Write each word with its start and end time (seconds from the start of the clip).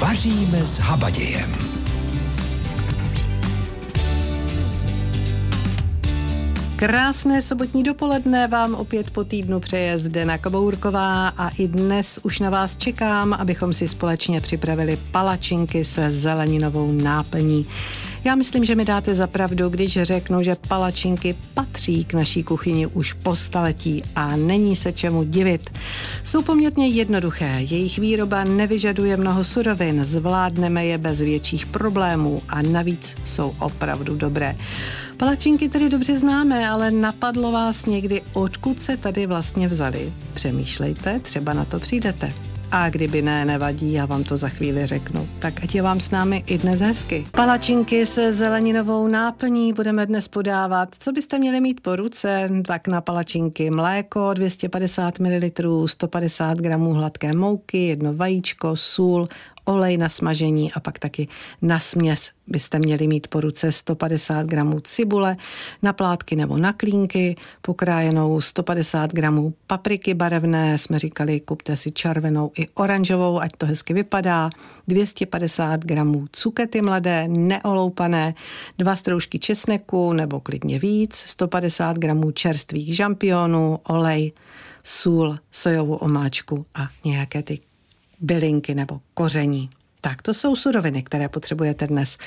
Vaříme 0.00 0.64
s 0.64 0.78
habadějem. 0.78 1.52
Krásné 6.76 7.42
sobotní 7.42 7.82
dopoledne 7.82 8.48
vám 8.48 8.74
opět 8.74 9.10
po 9.10 9.24
týdnu 9.24 9.60
přeje 9.60 9.98
Zdena 9.98 10.38
Kabourková 10.38 11.28
a 11.28 11.48
i 11.48 11.68
dnes 11.68 12.20
už 12.22 12.38
na 12.38 12.50
vás 12.50 12.76
čekám, 12.76 13.32
abychom 13.32 13.72
si 13.72 13.88
společně 13.88 14.40
připravili 14.40 14.98
palačinky 15.10 15.84
se 15.84 16.12
zeleninovou 16.12 16.92
náplní. 16.92 17.66
Já 18.24 18.34
myslím, 18.34 18.64
že 18.64 18.74
mi 18.74 18.84
dáte 18.84 19.14
za 19.14 19.26
pravdu, 19.26 19.68
když 19.68 20.02
řeknu, 20.02 20.42
že 20.42 20.56
palačinky 20.68 21.36
patří 21.54 22.04
k 22.04 22.14
naší 22.14 22.42
kuchyni 22.42 22.86
už 22.86 23.12
po 23.12 23.36
staletí 23.36 24.02
a 24.16 24.36
není 24.36 24.76
se 24.76 24.92
čemu 24.92 25.22
divit. 25.22 25.70
Jsou 26.22 26.42
poměrně 26.42 26.88
jednoduché, 26.88 27.56
jejich 27.60 27.98
výroba 27.98 28.44
nevyžaduje 28.44 29.16
mnoho 29.16 29.44
surovin, 29.44 30.04
zvládneme 30.04 30.86
je 30.86 30.98
bez 30.98 31.20
větších 31.20 31.66
problémů 31.66 32.42
a 32.48 32.62
navíc 32.62 33.16
jsou 33.24 33.54
opravdu 33.58 34.16
dobré. 34.16 34.56
Palačinky 35.16 35.68
tedy 35.68 35.88
dobře 35.88 36.18
známe, 36.18 36.68
ale 36.68 36.90
napadlo 36.90 37.52
vás 37.52 37.86
někdy, 37.86 38.22
odkud 38.32 38.80
se 38.80 38.96
tady 38.96 39.26
vlastně 39.26 39.68
vzali? 39.68 40.12
Přemýšlejte, 40.34 41.20
třeba 41.20 41.52
na 41.52 41.64
to 41.64 41.78
přijdete. 41.78 42.49
A 42.72 42.90
kdyby 42.90 43.22
ne, 43.22 43.44
nevadí, 43.44 43.92
já 43.92 44.06
vám 44.06 44.24
to 44.24 44.36
za 44.36 44.48
chvíli 44.48 44.86
řeknu. 44.86 45.28
Tak 45.38 45.62
ať 45.62 45.74
je 45.74 45.82
vám 45.82 46.00
s 46.00 46.10
námi 46.10 46.44
i 46.46 46.58
dnes 46.58 46.80
hezky. 46.80 47.26
Palačinky 47.30 48.06
se 48.06 48.32
zeleninovou 48.32 49.08
náplní 49.08 49.72
budeme 49.72 50.06
dnes 50.06 50.28
podávat. 50.28 50.88
Co 50.98 51.12
byste 51.12 51.38
měli 51.38 51.60
mít 51.60 51.80
po 51.80 51.96
ruce? 51.96 52.50
Tak 52.66 52.88
na 52.88 53.00
palačinky 53.00 53.70
mléko 53.70 54.34
250 54.34 55.18
ml, 55.18 55.88
150 55.88 56.58
gramů 56.58 56.92
hladké 56.92 57.32
mouky, 57.32 57.86
jedno 57.86 58.14
vajíčko, 58.14 58.76
sůl, 58.76 59.28
olej 59.70 59.96
na 59.96 60.08
smažení 60.08 60.72
a 60.72 60.80
pak 60.80 60.98
taky 60.98 61.28
na 61.62 61.78
směs 61.78 62.30
byste 62.46 62.78
měli 62.78 63.06
mít 63.06 63.28
po 63.28 63.40
ruce 63.40 63.72
150 63.72 64.46
gramů 64.46 64.80
cibule, 64.80 65.36
na 65.82 65.92
plátky 65.92 66.36
nebo 66.36 66.58
na 66.58 66.72
klínky, 66.72 67.36
pokrájenou 67.62 68.40
150 68.40 69.12
gramů 69.12 69.54
papriky 69.66 70.14
barevné, 70.14 70.78
jsme 70.78 70.98
říkali, 70.98 71.40
kupte 71.40 71.76
si 71.76 71.92
červenou 71.92 72.52
i 72.58 72.68
oranžovou, 72.74 73.40
ať 73.40 73.50
to 73.58 73.66
hezky 73.66 73.94
vypadá, 73.94 74.50
250 74.88 75.84
gramů 75.84 76.26
cukety 76.32 76.82
mladé, 76.82 77.28
neoloupané, 77.28 78.34
dva 78.78 78.96
stroužky 78.96 79.38
česneku 79.38 80.12
nebo 80.12 80.40
klidně 80.40 80.78
víc, 80.78 81.14
150 81.16 81.96
gramů 81.96 82.30
čerstvých 82.30 82.96
žampionů, 82.96 83.78
olej, 83.82 84.32
sůl, 84.82 85.36
sojovou 85.50 85.94
omáčku 85.94 86.66
a 86.74 86.88
nějaké 87.04 87.42
ty 87.42 87.69
bylinky 88.20 88.74
nebo 88.74 89.00
koření. 89.14 89.70
Tak, 90.00 90.22
to 90.22 90.34
jsou 90.34 90.56
suroviny, 90.56 91.02
které 91.02 91.28
potřebujete 91.28 91.86
dnes. 91.86 92.18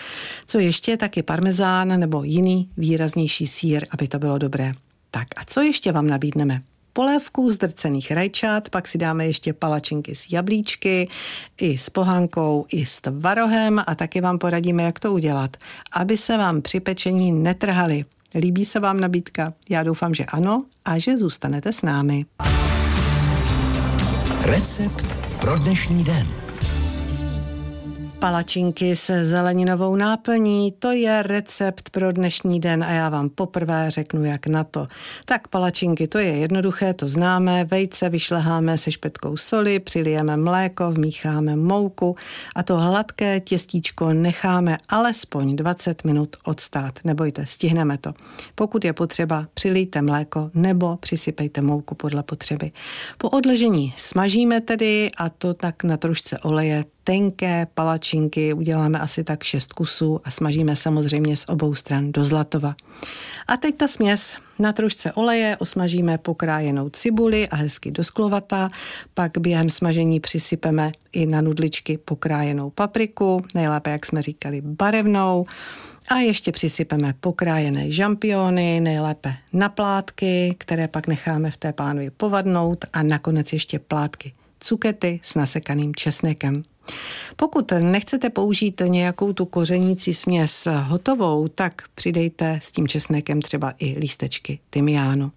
Co 0.45 0.59
ještě, 0.59 0.97
je 1.15 1.23
parmezán 1.23 1.99
nebo 1.99 2.23
jiný 2.23 2.69
výraznější 2.77 3.47
sír, 3.47 3.85
aby 3.91 4.07
to 4.07 4.19
bylo 4.19 4.37
dobré. 4.37 4.71
Tak 5.11 5.27
a 5.37 5.41
co 5.45 5.61
ještě 5.61 5.91
vám 5.91 6.07
nabídneme? 6.07 6.61
Polévku 6.93 7.51
z 7.51 7.57
drcených 7.57 8.11
rajčat, 8.11 8.69
pak 8.69 8.87
si 8.87 8.97
dáme 8.97 9.27
ještě 9.27 9.53
palačinky 9.53 10.15
s 10.15 10.31
jablíčky, 10.31 11.07
i 11.57 11.77
s 11.77 11.89
pohankou, 11.89 12.65
i 12.69 12.85
s 12.85 13.01
tvarohem 13.01 13.83
a 13.87 13.95
taky 13.95 14.21
vám 14.21 14.37
poradíme, 14.37 14.83
jak 14.83 14.99
to 14.99 15.13
udělat, 15.13 15.57
aby 15.91 16.17
se 16.17 16.37
vám 16.37 16.61
při 16.61 16.79
pečení 16.79 17.31
netrhaly. 17.31 18.05
Líbí 18.35 18.65
se 18.65 18.79
vám 18.79 18.99
nabídka? 18.99 19.53
Já 19.69 19.83
doufám, 19.83 20.13
že 20.13 20.25
ano 20.25 20.59
a 20.85 20.97
že 20.97 21.17
zůstanete 21.17 21.73
s 21.73 21.81
námi. 21.81 22.25
Recept 24.41 25.22
pro 25.43 25.59
dnešní 25.59 26.03
den. 26.03 26.42
Palačinky 28.23 28.95
se 28.95 29.25
zeleninovou 29.25 29.95
náplní, 29.95 30.71
to 30.79 30.91
je 30.91 31.23
recept 31.23 31.89
pro 31.89 32.11
dnešní 32.11 32.59
den 32.59 32.83
a 32.83 32.91
já 32.91 33.09
vám 33.09 33.29
poprvé 33.29 33.91
řeknu, 33.91 34.25
jak 34.25 34.47
na 34.47 34.63
to. 34.63 34.87
Tak 35.25 35.47
palačinky, 35.47 36.07
to 36.07 36.17
je 36.17 36.37
jednoduché, 36.37 36.93
to 36.93 37.07
známe, 37.07 37.65
vejce 37.65 38.09
vyšleháme 38.09 38.77
se 38.77 38.91
špetkou 38.91 39.37
soli, 39.37 39.79
přilijeme 39.79 40.37
mléko, 40.37 40.91
vmícháme 40.91 41.55
mouku 41.55 42.15
a 42.55 42.63
to 42.63 42.77
hladké 42.77 43.39
těstíčko 43.39 44.13
necháme 44.13 44.77
alespoň 44.89 45.55
20 45.55 46.03
minut 46.03 46.35
odstát. 46.43 46.99
Nebojte, 47.03 47.45
stihneme 47.45 47.97
to. 47.97 48.13
Pokud 48.55 48.85
je 48.85 48.93
potřeba, 48.93 49.47
přilijte 49.53 50.01
mléko 50.01 50.51
nebo 50.53 50.97
přisypejte 50.97 51.61
mouku 51.61 51.95
podle 51.95 52.23
potřeby. 52.23 52.71
Po 53.17 53.29
odležení 53.29 53.93
smažíme 53.97 54.61
tedy 54.61 55.11
a 55.17 55.29
to 55.29 55.53
tak 55.53 55.83
na 55.83 55.97
trošce 55.97 56.39
oleje 56.39 56.83
tenké 57.03 57.67
palačinky, 57.73 58.53
uděláme 58.53 58.99
asi 58.99 59.23
tak 59.23 59.43
šest 59.43 59.73
kusů 59.73 60.21
a 60.23 60.31
smažíme 60.31 60.75
samozřejmě 60.75 61.37
z 61.37 61.45
obou 61.47 61.75
stran 61.75 62.11
do 62.11 62.25
zlatova. 62.25 62.75
A 63.47 63.57
teď 63.57 63.75
ta 63.75 63.87
směs. 63.87 64.37
Na 64.59 64.73
trošce 64.73 65.11
oleje 65.13 65.57
osmažíme 65.57 66.17
pokrájenou 66.17 66.89
cibuli 66.89 67.47
a 67.47 67.55
hezky 67.55 67.91
do 67.91 68.03
sklovata, 68.03 68.67
pak 69.13 69.37
během 69.37 69.69
smažení 69.69 70.19
přisypeme 70.19 70.91
i 71.11 71.25
na 71.25 71.41
nudličky 71.41 71.97
pokrájenou 71.97 72.69
papriku, 72.69 73.41
nejlépe, 73.53 73.91
jak 73.91 74.05
jsme 74.05 74.21
říkali, 74.21 74.61
barevnou, 74.61 75.45
a 76.07 76.15
ještě 76.15 76.51
přisypeme 76.51 77.13
pokrájené 77.19 77.91
žampiony, 77.91 78.79
nejlépe 78.79 79.33
na 79.53 79.69
plátky, 79.69 80.55
které 80.57 80.87
pak 80.87 81.07
necháme 81.07 81.51
v 81.51 81.57
té 81.57 81.73
pánvi 81.73 82.09
povadnout 82.09 82.85
a 82.93 83.03
nakonec 83.03 83.53
ještě 83.53 83.79
plátky 83.79 84.33
cukety 84.63 85.19
s 85.23 85.35
nasekaným 85.35 85.95
česnekem. 85.95 86.63
Pokud 87.35 87.71
nechcete 87.79 88.29
použít 88.29 88.81
nějakou 88.87 89.33
tu 89.33 89.45
kořenící 89.45 90.13
směs 90.13 90.67
hotovou, 90.83 91.47
tak 91.47 91.81
přidejte 91.95 92.59
s 92.61 92.71
tím 92.71 92.87
česnekem 92.87 93.41
třeba 93.41 93.73
i 93.79 93.99
lístečky 93.99 94.59
tymiánu. 94.69 95.31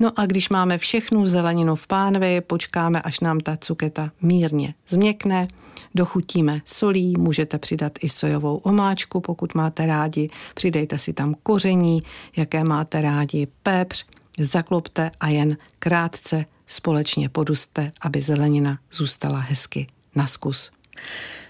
No 0.00 0.10
a 0.16 0.26
když 0.26 0.48
máme 0.48 0.78
všechnu 0.78 1.26
zeleninu 1.26 1.76
v 1.76 1.86
pánvi, 1.86 2.40
počkáme, 2.40 3.02
až 3.02 3.20
nám 3.20 3.40
ta 3.40 3.56
cuketa 3.56 4.10
mírně 4.22 4.74
změkne, 4.88 5.48
dochutíme 5.94 6.60
solí, 6.64 7.14
můžete 7.18 7.58
přidat 7.58 7.92
i 8.00 8.08
sojovou 8.08 8.56
omáčku, 8.56 9.20
pokud 9.20 9.54
máte 9.54 9.86
rádi, 9.86 10.30
přidejte 10.54 10.98
si 10.98 11.12
tam 11.12 11.34
koření, 11.42 12.02
jaké 12.36 12.64
máte 12.64 13.00
rádi, 13.00 13.46
pepř, 13.62 14.06
zaklopte 14.38 15.10
a 15.20 15.28
jen 15.28 15.56
krátce 15.78 16.44
společně 16.66 17.28
poduste, 17.28 17.92
aby 18.00 18.20
zelenina 18.20 18.78
zůstala 18.92 19.38
hezky 19.38 19.86
na 20.14 20.26
zkus. 20.26 20.70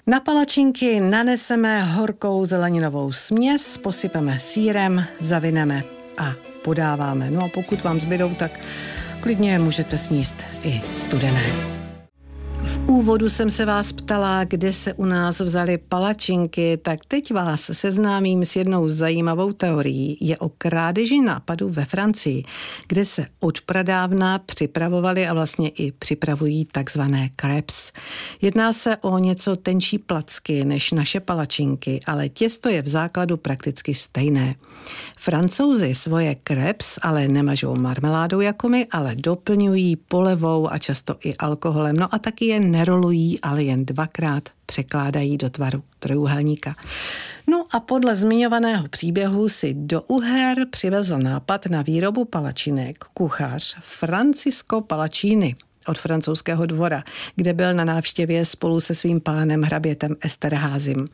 Na 0.06 0.20
palačinky 0.20 1.00
naneseme 1.00 1.82
horkou 1.82 2.46
zeleninovou 2.46 3.12
směs, 3.12 3.78
posypeme 3.78 4.40
sírem, 4.40 5.04
zavineme 5.20 5.84
a 6.18 6.32
podáváme. 6.64 7.30
No 7.30 7.44
a 7.44 7.48
pokud 7.54 7.82
vám 7.82 8.00
zbydou, 8.00 8.34
tak 8.34 8.60
klidně 9.20 9.58
můžete 9.58 9.98
sníst 9.98 10.36
i 10.62 10.82
studené. 10.94 11.73
V 12.66 12.88
úvodu 12.88 13.30
jsem 13.30 13.50
se 13.50 13.64
vás 13.64 13.92
ptala, 13.92 14.44
kde 14.44 14.72
se 14.72 14.94
u 14.94 15.04
nás 15.04 15.40
vzaly 15.40 15.78
palačinky, 15.78 16.78
tak 16.82 16.98
teď 17.08 17.32
vás 17.32 17.70
seznámím 17.72 18.44
s 18.44 18.56
jednou 18.56 18.88
zajímavou 18.88 19.52
teorií. 19.52 20.18
Je 20.20 20.38
o 20.38 20.48
krádeži 20.48 21.20
nápadu 21.20 21.68
ve 21.68 21.84
Francii, 21.84 22.42
kde 22.88 23.04
se 23.04 23.26
od 23.40 23.60
pradávna 23.60 24.38
připravovali 24.38 25.26
a 25.26 25.34
vlastně 25.34 25.68
i 25.68 25.92
připravují 25.92 26.64
takzvané 26.64 27.30
crepes. 27.40 27.92
Jedná 28.42 28.72
se 28.72 28.96
o 28.96 29.18
něco 29.18 29.56
tenčí 29.56 29.98
placky 29.98 30.64
než 30.64 30.92
naše 30.92 31.20
palačinky, 31.20 32.00
ale 32.06 32.28
těsto 32.28 32.68
je 32.68 32.82
v 32.82 32.88
základu 32.88 33.36
prakticky 33.36 33.94
stejné. 33.94 34.54
Francouzi 35.18 35.94
svoje 35.94 36.36
crepes 36.48 36.98
ale 37.02 37.28
nemažou 37.28 37.76
marmeládou 37.76 38.40
jako 38.40 38.68
my, 38.68 38.86
ale 38.90 39.14
doplňují 39.14 39.96
polevou 39.96 40.72
a 40.72 40.78
často 40.78 41.16
i 41.24 41.36
alkoholem. 41.36 41.96
No 41.96 42.14
a 42.14 42.18
taky 42.18 42.53
je 42.54 42.60
nerolují, 42.60 43.40
ale 43.40 43.64
jen 43.64 43.84
dvakrát 43.84 44.48
překládají 44.66 45.38
do 45.38 45.50
tvaru 45.50 45.82
trojuhelníka. 45.98 46.74
No 47.46 47.66
a 47.70 47.80
podle 47.80 48.16
zmiňovaného 48.16 48.88
příběhu 48.88 49.48
si 49.48 49.74
do 49.74 50.02
Uher 50.02 50.66
přivezl 50.70 51.18
nápad 51.18 51.66
na 51.66 51.82
výrobu 51.82 52.24
palačinek 52.24 53.04
kuchař 53.14 53.76
Francisco 53.80 54.80
Palacini 54.80 55.56
od 55.88 55.98
francouzského 55.98 56.66
dvora, 56.66 57.04
kde 57.36 57.52
byl 57.52 57.74
na 57.74 57.84
návštěvě 57.84 58.44
spolu 58.44 58.80
se 58.80 58.94
svým 58.94 59.20
pánem 59.20 59.62
hrabětem 59.62 60.16
Esterházim. 60.20 61.06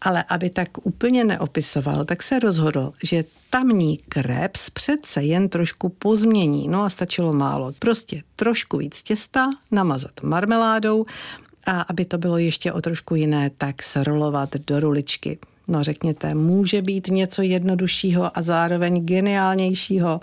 Ale 0.00 0.24
aby 0.28 0.50
tak 0.50 0.68
úplně 0.86 1.24
neopisoval, 1.24 2.04
tak 2.04 2.22
se 2.22 2.38
rozhodl, 2.38 2.92
že 3.02 3.24
tamní 3.50 3.96
kreps 3.96 4.70
přece 4.70 5.22
jen 5.22 5.48
trošku 5.48 5.88
pozmění. 5.88 6.68
No 6.68 6.82
a 6.82 6.90
stačilo 6.90 7.32
málo. 7.32 7.72
Prostě 7.78 8.22
trošku 8.36 8.78
víc 8.78 9.02
těsta, 9.02 9.50
namazat 9.70 10.22
marmeládou 10.22 11.06
a 11.66 11.80
aby 11.80 12.04
to 12.04 12.18
bylo 12.18 12.38
ještě 12.38 12.72
o 12.72 12.80
trošku 12.80 13.14
jiné, 13.14 13.50
tak 13.58 13.82
srolovat 13.82 14.56
do 14.56 14.80
ruličky 14.80 15.38
no 15.68 15.84
řekněte, 15.84 16.34
může 16.34 16.82
být 16.82 17.08
něco 17.08 17.42
jednoduššího 17.42 18.38
a 18.38 18.42
zároveň 18.42 19.06
geniálnějšího. 19.06 20.20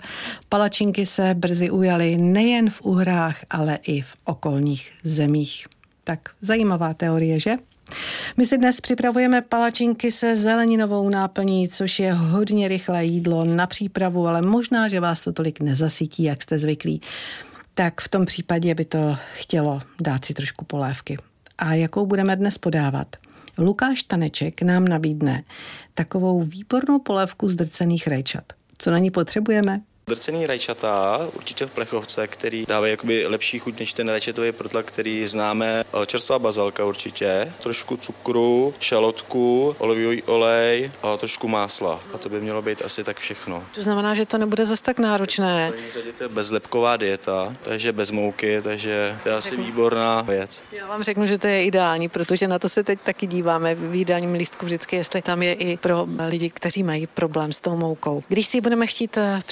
Palačinky 0.48 1.06
se 1.06 1.34
brzy 1.34 1.70
ujaly 1.70 2.16
nejen 2.16 2.70
v 2.70 2.82
Uhrách, 2.82 3.44
ale 3.50 3.78
i 3.82 4.02
v 4.02 4.14
okolních 4.24 4.92
zemích. 5.02 5.66
Tak 6.04 6.30
zajímavá 6.42 6.94
teorie, 6.94 7.40
že? 7.40 7.54
My 8.36 8.46
si 8.46 8.58
dnes 8.58 8.80
připravujeme 8.80 9.42
palačinky 9.42 10.12
se 10.12 10.36
zeleninovou 10.36 11.08
náplní, 11.08 11.68
což 11.68 11.98
je 11.98 12.12
hodně 12.12 12.68
rychlé 12.68 13.04
jídlo 13.04 13.44
na 13.44 13.66
přípravu, 13.66 14.26
ale 14.26 14.42
možná, 14.42 14.88
že 14.88 15.00
vás 15.00 15.20
to 15.20 15.32
tolik 15.32 15.60
nezasytí, 15.60 16.22
jak 16.22 16.42
jste 16.42 16.58
zvyklí. 16.58 17.00
Tak 17.74 18.00
v 18.00 18.08
tom 18.08 18.26
případě 18.26 18.74
by 18.74 18.84
to 18.84 19.16
chtělo 19.34 19.80
dát 20.00 20.24
si 20.24 20.34
trošku 20.34 20.64
polévky. 20.64 21.16
A 21.58 21.74
jakou 21.74 22.06
budeme 22.06 22.36
dnes 22.36 22.58
podávat? 22.58 23.16
Lukáš 23.58 24.02
Taneček 24.02 24.62
nám 24.62 24.88
nabídne 24.88 25.44
takovou 25.94 26.42
výbornou 26.42 26.98
polévku 26.98 27.48
z 27.48 27.56
drcených 27.56 28.06
rajčat. 28.06 28.52
Co 28.78 28.90
na 28.90 28.98
ní 28.98 29.10
potřebujeme? 29.10 29.80
Drcený 30.06 30.46
rajčata, 30.46 31.20
určitě 31.32 31.66
v 31.66 31.70
plechovce, 31.70 32.26
který 32.26 32.64
dávají 32.68 32.90
jakoby 32.90 33.26
lepší 33.26 33.58
chuť 33.58 33.78
než 33.80 33.92
ten 33.92 34.08
rajčatový 34.08 34.52
protlak, 34.52 34.86
který 34.86 35.26
známe. 35.26 35.84
Čerstvá 36.06 36.38
bazalka 36.38 36.84
určitě, 36.84 37.52
trošku 37.62 37.96
cukru, 37.96 38.74
šalotku, 38.80 39.76
olivový 39.78 40.22
olej 40.22 40.90
a 41.02 41.16
trošku 41.16 41.48
másla. 41.48 42.00
A 42.14 42.18
to 42.18 42.28
by 42.28 42.40
mělo 42.40 42.62
být 42.62 42.82
asi 42.84 43.04
tak 43.04 43.18
všechno. 43.18 43.64
To 43.74 43.82
znamená, 43.82 44.14
že 44.14 44.26
to 44.26 44.38
nebude 44.38 44.66
zase 44.66 44.82
tak 44.82 44.98
náročné. 44.98 45.72
To 46.18 46.24
je 46.24 46.28
bezlepková 46.28 46.96
dieta, 46.96 47.56
takže 47.62 47.92
bez 47.92 48.10
mouky, 48.10 48.60
takže 48.62 49.18
to 49.22 49.28
je 49.28 49.34
asi 49.34 49.56
výborná 49.56 50.22
věc. 50.22 50.64
Já 50.72 50.86
vám 50.86 51.02
řeknu, 51.02 51.26
že 51.26 51.38
to 51.38 51.46
je 51.46 51.64
ideální, 51.64 52.08
protože 52.08 52.48
na 52.48 52.58
to 52.58 52.68
se 52.68 52.82
teď 52.82 52.98
taky 53.00 53.26
díváme 53.26 53.74
v 53.74 53.94
jídelním 53.94 54.32
lístku 54.32 54.66
vždycky, 54.66 54.96
jestli 54.96 55.22
tam 55.22 55.42
je 55.42 55.52
i 55.52 55.76
pro 55.76 56.06
lidi, 56.28 56.50
kteří 56.50 56.82
mají 56.82 57.06
problém 57.06 57.52
s 57.52 57.60
tou 57.60 57.76
moukou. 57.76 58.22
Když 58.28 58.46
si 58.46 58.60
budeme 58.60 58.86
chtít 58.86 59.16
eh, 59.16 59.42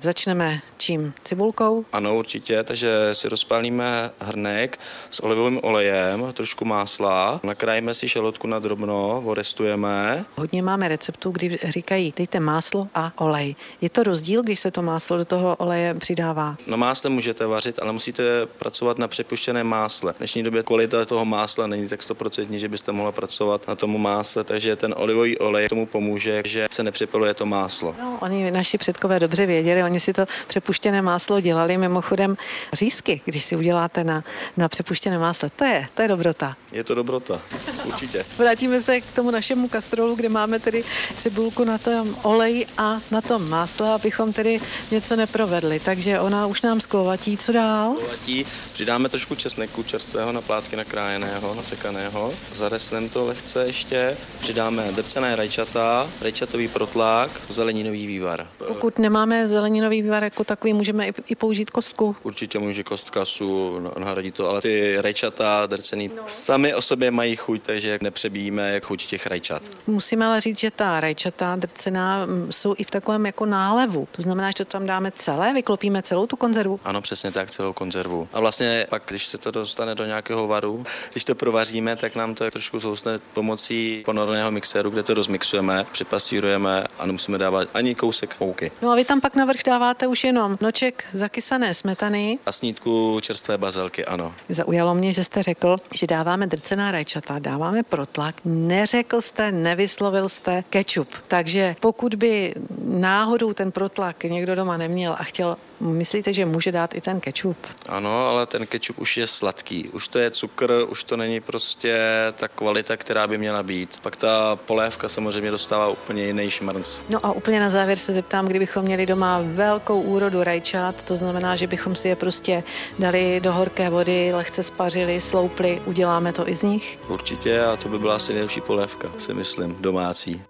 Teď 0.00 0.04
začneme 0.04 0.60
čím? 0.78 1.14
Cibulkou? 1.24 1.84
Ano, 1.92 2.16
určitě, 2.16 2.62
takže 2.62 2.88
si 3.12 3.28
rozpálíme 3.28 4.10
hrnek 4.20 4.78
s 5.10 5.22
olivovým 5.22 5.60
olejem, 5.62 6.32
trošku 6.32 6.64
másla, 6.64 7.40
nakrájíme 7.42 7.94
si 7.94 8.08
šalotku 8.08 8.46
na 8.46 8.58
drobno, 8.58 9.22
orestujeme. 9.26 10.24
Hodně 10.36 10.62
máme 10.62 10.88
receptů, 10.88 11.30
kdy 11.30 11.58
říkají, 11.68 12.14
dejte 12.16 12.40
máslo 12.40 12.88
a 12.94 13.12
olej. 13.16 13.56
Je 13.80 13.90
to 13.90 14.02
rozdíl, 14.02 14.42
když 14.42 14.60
se 14.60 14.70
to 14.70 14.82
máslo 14.82 15.18
do 15.18 15.24
toho 15.24 15.56
oleje 15.56 15.94
přidává? 15.94 16.56
No 16.66 16.76
másle 16.76 17.10
můžete 17.10 17.46
vařit, 17.46 17.78
ale 17.82 17.92
musíte 17.92 18.46
pracovat 18.46 18.98
na 18.98 19.08
přepuštěném 19.08 19.66
másle. 19.66 20.12
V 20.12 20.18
dnešní 20.18 20.42
době 20.42 20.62
kvalita 20.62 21.04
toho 21.04 21.24
másla 21.24 21.66
není 21.66 21.88
tak 21.88 22.00
100%, 22.00 22.56
že 22.56 22.68
byste 22.68 22.92
mohla 22.92 23.12
pracovat 23.12 23.68
na 23.68 23.74
tomu 23.74 23.98
másle, 23.98 24.44
takže 24.44 24.76
ten 24.76 24.94
olivový 24.96 25.38
olej 25.38 25.68
tomu 25.68 25.86
pomůže, 25.86 26.42
že 26.44 26.66
se 26.70 26.82
nepřepaluje 26.82 27.34
to 27.34 27.46
máslo. 27.46 27.94
No, 27.98 28.18
oni 28.20 28.50
naši 28.50 28.78
předkové 28.78 29.20
dobře 29.20 29.46
věděli, 29.46 29.82
Oni 29.90 30.00
si 30.00 30.12
to 30.12 30.26
přepuštěné 30.48 31.02
máslo 31.02 31.40
dělali 31.40 31.78
mimochodem 31.78 32.36
řízky, 32.72 33.20
když 33.24 33.44
si 33.44 33.56
uděláte 33.56 34.04
na, 34.04 34.24
na 34.56 34.68
přepuštěné 34.68 35.18
máslo. 35.18 35.48
To 35.56 35.64
je, 35.64 35.88
to 35.94 36.02
je 36.02 36.08
dobrota. 36.08 36.56
Je 36.72 36.84
to 36.84 36.94
dobrota, 36.94 37.40
určitě. 37.84 38.24
Vrátíme 38.38 38.82
se 38.82 39.00
k 39.00 39.12
tomu 39.12 39.30
našemu 39.30 39.68
kastrolu, 39.68 40.14
kde 40.14 40.28
máme 40.28 40.58
tedy 40.58 40.84
cibulku 41.14 41.64
na 41.64 41.78
tom 41.78 42.16
oleji 42.22 42.66
a 42.78 43.00
na 43.10 43.20
tom 43.20 43.48
másle, 43.48 43.92
abychom 43.92 44.32
tedy 44.32 44.60
něco 44.90 45.16
neprovedli. 45.16 45.80
Takže 45.80 46.20
ona 46.20 46.46
už 46.46 46.62
nám 46.62 46.80
sklovatí, 46.80 47.36
co 47.36 47.52
dál? 47.52 47.94
Sklovatí, 47.98 48.46
přidáme 48.72 49.08
trošku 49.08 49.34
česneku 49.34 49.82
čerstvého 49.82 50.32
na 50.32 50.40
plátky 50.40 50.76
nakrájeného, 50.76 51.54
nasekaného. 51.54 52.34
Zareslem 52.54 53.08
to 53.08 53.26
lehce 53.26 53.66
ještě. 53.66 54.16
Přidáme 54.38 54.92
drcené 54.92 55.36
rajčata, 55.36 56.08
rajčatový 56.22 56.68
protlák, 56.68 57.30
zeleninový 57.48 58.06
vývar. 58.06 58.46
Pokud 58.58 58.98
nemáme 58.98 59.46
zeleninový 59.46 59.79
zeleninový 59.80 60.02
vývar 60.02 60.24
jako 60.24 60.44
takový 60.44 60.72
můžeme 60.72 61.08
i, 61.08 61.12
i 61.26 61.34
použít 61.34 61.70
kostku. 61.70 62.16
Určitě 62.22 62.58
může 62.58 62.82
kostka 62.82 63.24
su 63.24 63.78
nahradit 63.98 64.34
to, 64.34 64.48
ale 64.48 64.60
ty 64.60 64.96
rajčata 65.00 65.66
drcený 65.66 66.08
no. 66.08 66.22
sami 66.26 66.74
o 66.74 66.82
sobě 66.82 67.10
mají 67.10 67.36
chuť, 67.36 67.62
takže 67.62 67.98
nepřebíjíme 68.02 68.72
jak 68.72 68.84
chuť 68.84 69.06
těch 69.06 69.26
rajčat. 69.26 69.62
Musíme 69.86 70.26
ale 70.26 70.40
říct, 70.40 70.58
že 70.58 70.70
ta 70.70 71.00
rajčata 71.00 71.56
drcená 71.56 72.26
mm, 72.26 72.52
jsou 72.52 72.74
i 72.78 72.84
v 72.84 72.90
takovém 72.90 73.26
jako 73.26 73.46
nálevu. 73.46 74.08
To 74.12 74.22
znamená, 74.22 74.50
že 74.50 74.54
to 74.54 74.64
tam 74.64 74.86
dáme 74.86 75.10
celé, 75.10 75.52
vyklopíme 75.52 76.02
celou 76.02 76.26
tu 76.26 76.36
konzervu. 76.36 76.80
Ano, 76.84 77.02
přesně 77.02 77.32
tak, 77.32 77.50
celou 77.50 77.72
konzervu. 77.72 78.28
A 78.32 78.40
vlastně 78.40 78.86
pak, 78.90 79.02
když 79.06 79.26
se 79.26 79.38
to 79.38 79.50
dostane 79.50 79.94
do 79.94 80.04
nějakého 80.04 80.46
varu, 80.46 80.84
když 81.12 81.24
to 81.24 81.34
provaříme, 81.34 81.96
tak 81.96 82.16
nám 82.16 82.34
to 82.34 82.50
trošku 82.50 82.80
zousne 82.80 83.18
pomocí 83.34 84.02
ponorného 84.04 84.50
mixéru, 84.50 84.90
kde 84.90 85.02
to 85.02 85.14
rozmixujeme, 85.14 85.86
připasírujeme 85.92 86.84
a 86.98 87.06
nemusíme 87.06 87.38
dávat 87.38 87.68
ani 87.74 87.94
kousek 87.94 88.36
mouky. 88.40 88.72
No 88.82 88.90
a 88.90 88.96
vy 88.96 89.04
tam 89.04 89.20
pak 89.20 89.36
navrch 89.36 89.62
dáváte 89.70 90.06
už 90.06 90.24
jenom 90.24 90.58
noček 90.60 91.04
zakysané 91.14 91.74
smetany. 91.74 92.38
A 92.46 92.52
snídku 92.52 93.18
čerstvé 93.22 93.58
bazalky, 93.58 94.04
ano. 94.04 94.34
Zaujalo 94.48 94.94
mě, 94.94 95.12
že 95.12 95.24
jste 95.24 95.42
řekl, 95.42 95.76
že 95.94 96.06
dáváme 96.06 96.46
drcená 96.46 96.90
rajčata, 96.90 97.38
dáváme 97.38 97.82
protlak. 97.82 98.34
Neřekl 98.44 99.20
jste, 99.20 99.52
nevyslovil 99.52 100.28
jste 100.28 100.64
kečup. 100.70 101.08
Takže 101.28 101.76
pokud 101.80 102.14
by 102.14 102.54
náhodou 102.84 103.52
ten 103.52 103.72
protlak 103.72 104.24
někdo 104.24 104.54
doma 104.54 104.76
neměl 104.76 105.16
a 105.18 105.24
chtěl 105.24 105.56
Myslíte, 105.80 106.32
že 106.32 106.46
může 106.46 106.72
dát 106.72 106.94
i 106.94 107.00
ten 107.00 107.20
kečup? 107.20 107.56
Ano, 107.88 108.28
ale 108.28 108.46
ten 108.46 108.66
kečup 108.66 108.98
už 108.98 109.16
je 109.16 109.26
sladký. 109.26 109.88
Už 109.88 110.08
to 110.08 110.18
je 110.18 110.30
cukr, 110.30 110.84
už 110.88 111.04
to 111.04 111.16
není 111.16 111.40
prostě 111.40 111.98
ta 112.36 112.48
kvalita, 112.48 112.96
která 112.96 113.26
by 113.26 113.38
měla 113.38 113.62
být. 113.62 114.00
Pak 114.02 114.16
ta 114.16 114.56
polévka 114.56 115.08
samozřejmě 115.08 115.50
dostává 115.50 115.88
úplně 115.88 116.26
jiný 116.26 116.50
šmrnc. 116.50 117.00
No 117.08 117.26
a 117.26 117.32
úplně 117.32 117.60
na 117.60 117.70
závěr 117.70 117.98
se 117.98 118.12
zeptám, 118.12 118.46
kdybychom 118.46 118.84
měli 118.84 119.06
doma 119.06 119.40
velkou 119.44 120.00
úrodu 120.00 120.42
rajčat, 120.42 121.02
to 121.02 121.16
znamená, 121.16 121.56
že 121.56 121.66
bychom 121.66 121.94
si 121.96 122.08
je 122.08 122.16
prostě 122.16 122.62
dali 122.98 123.40
do 123.42 123.52
horké 123.52 123.90
vody, 123.90 124.32
lehce 124.34 124.62
spařili, 124.62 125.20
sloupli, 125.20 125.82
uděláme 125.86 126.32
to 126.32 126.48
i 126.48 126.54
z 126.54 126.62
nich? 126.62 126.98
Určitě 127.08 127.60
a 127.64 127.76
to 127.76 127.88
by 127.88 127.98
byla 127.98 128.14
asi 128.14 128.32
nejlepší 128.32 128.60
polévka, 128.60 129.08
si 129.18 129.34
myslím, 129.34 129.76
domácí. 129.80 130.42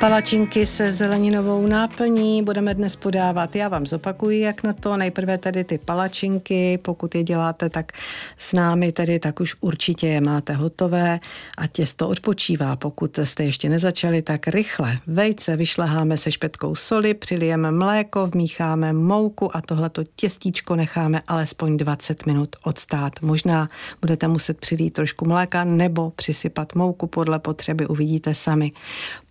Palačinky 0.00 0.66
se 0.66 0.92
zeleninovou 0.92 1.66
náplní 1.66 2.42
budeme 2.42 2.74
dnes 2.74 2.96
podávat. 2.96 3.56
Já 3.56 3.68
vám 3.68 3.86
zopakuji, 3.86 4.40
jak 4.40 4.62
na 4.62 4.72
to. 4.72 4.96
Nejprve 4.96 5.38
tedy 5.38 5.64
ty 5.64 5.78
palačinky, 5.78 6.78
pokud 6.78 7.14
je 7.14 7.22
děláte 7.22 7.70
tak 7.70 7.92
s 8.38 8.52
námi 8.52 8.92
tedy, 8.92 9.18
tak 9.18 9.40
už 9.40 9.56
určitě 9.60 10.08
je 10.08 10.20
máte 10.20 10.52
hotové 10.52 11.20
a 11.58 11.66
těsto 11.66 12.08
odpočívá. 12.08 12.76
Pokud 12.76 13.18
jste 13.18 13.44
ještě 13.44 13.68
nezačali, 13.68 14.22
tak 14.22 14.48
rychle. 14.48 14.98
Vejce 15.06 15.56
vyšleháme 15.56 16.16
se 16.16 16.32
špetkou 16.32 16.74
soli, 16.74 17.14
přilijeme 17.14 17.70
mléko, 17.70 18.26
vmícháme 18.26 18.92
mouku 18.92 19.56
a 19.56 19.60
tohleto 19.60 20.02
těstíčko 20.16 20.76
necháme 20.76 21.22
alespoň 21.28 21.76
20 21.76 22.26
minut 22.26 22.56
odstát. 22.64 23.12
Možná 23.22 23.68
budete 24.00 24.28
muset 24.28 24.58
přilít 24.58 24.92
trošku 24.92 25.24
mléka 25.24 25.64
nebo 25.64 26.10
přisypat 26.10 26.74
mouku 26.74 27.06
podle 27.06 27.38
potřeby, 27.38 27.86
uvidíte 27.86 28.34
sami. 28.34 28.72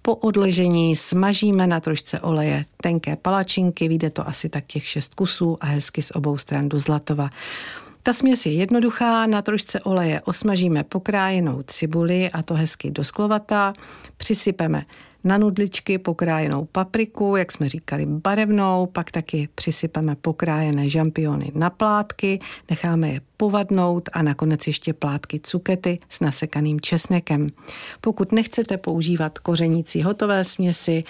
Po 0.06 0.16
odležení 0.16 0.96
smažíme 0.96 1.68
na 1.68 1.80
trošce 1.80 2.20
oleje 2.20 2.66
tenké 2.82 3.16
palačinky, 3.16 3.88
vyjde 3.88 4.10
to 4.10 4.28
asi 4.28 4.50
tak 4.50 4.66
těch 4.66 4.88
šest 4.88 5.16
kusů 5.16 5.58
a 5.62 5.66
hezky 5.66 6.02
z 6.02 6.12
obou 6.12 6.38
stran 6.38 6.70
do 6.70 6.80
zlatova. 6.80 7.30
Ta 8.04 8.14
směs 8.14 8.46
je 8.46 8.54
jednoduchá, 8.54 9.26
na 9.26 9.42
trošce 9.42 9.80
oleje 9.80 10.22
osmažíme 10.22 10.84
pokrájenou 10.84 11.64
cibuli 11.68 12.30
a 12.30 12.44
to 12.44 12.54
hezky 12.54 12.92
dosklovatá, 12.92 13.74
přisypeme 14.18 14.86
na 15.26 15.38
nudličky 15.38 15.98
pokrájenou 15.98 16.66
papriku, 16.72 17.36
jak 17.36 17.52
jsme 17.52 17.70
říkali, 17.70 18.06
barevnou, 18.06 18.86
pak 18.86 19.12
taky 19.12 19.50
přisypeme 19.56 20.16
pokrájené 20.16 20.90
žampiony 20.90 21.52
na 21.56 21.70
plátky, 21.70 22.40
necháme 22.70 23.10
je 23.10 23.22
povadnout 23.38 24.10
a 24.14 24.22
nakonec 24.22 24.68
ještě 24.68 24.94
plátky 24.94 25.40
cukety 25.40 26.00
s 26.10 26.20
nasekaným 26.20 26.82
česnekem. 26.82 27.46
Pokud 28.02 28.32
nechcete 28.32 28.78
používat 28.78 29.40
kořenící 29.40 30.04
hotové 30.04 30.44
směsi, 30.44 31.04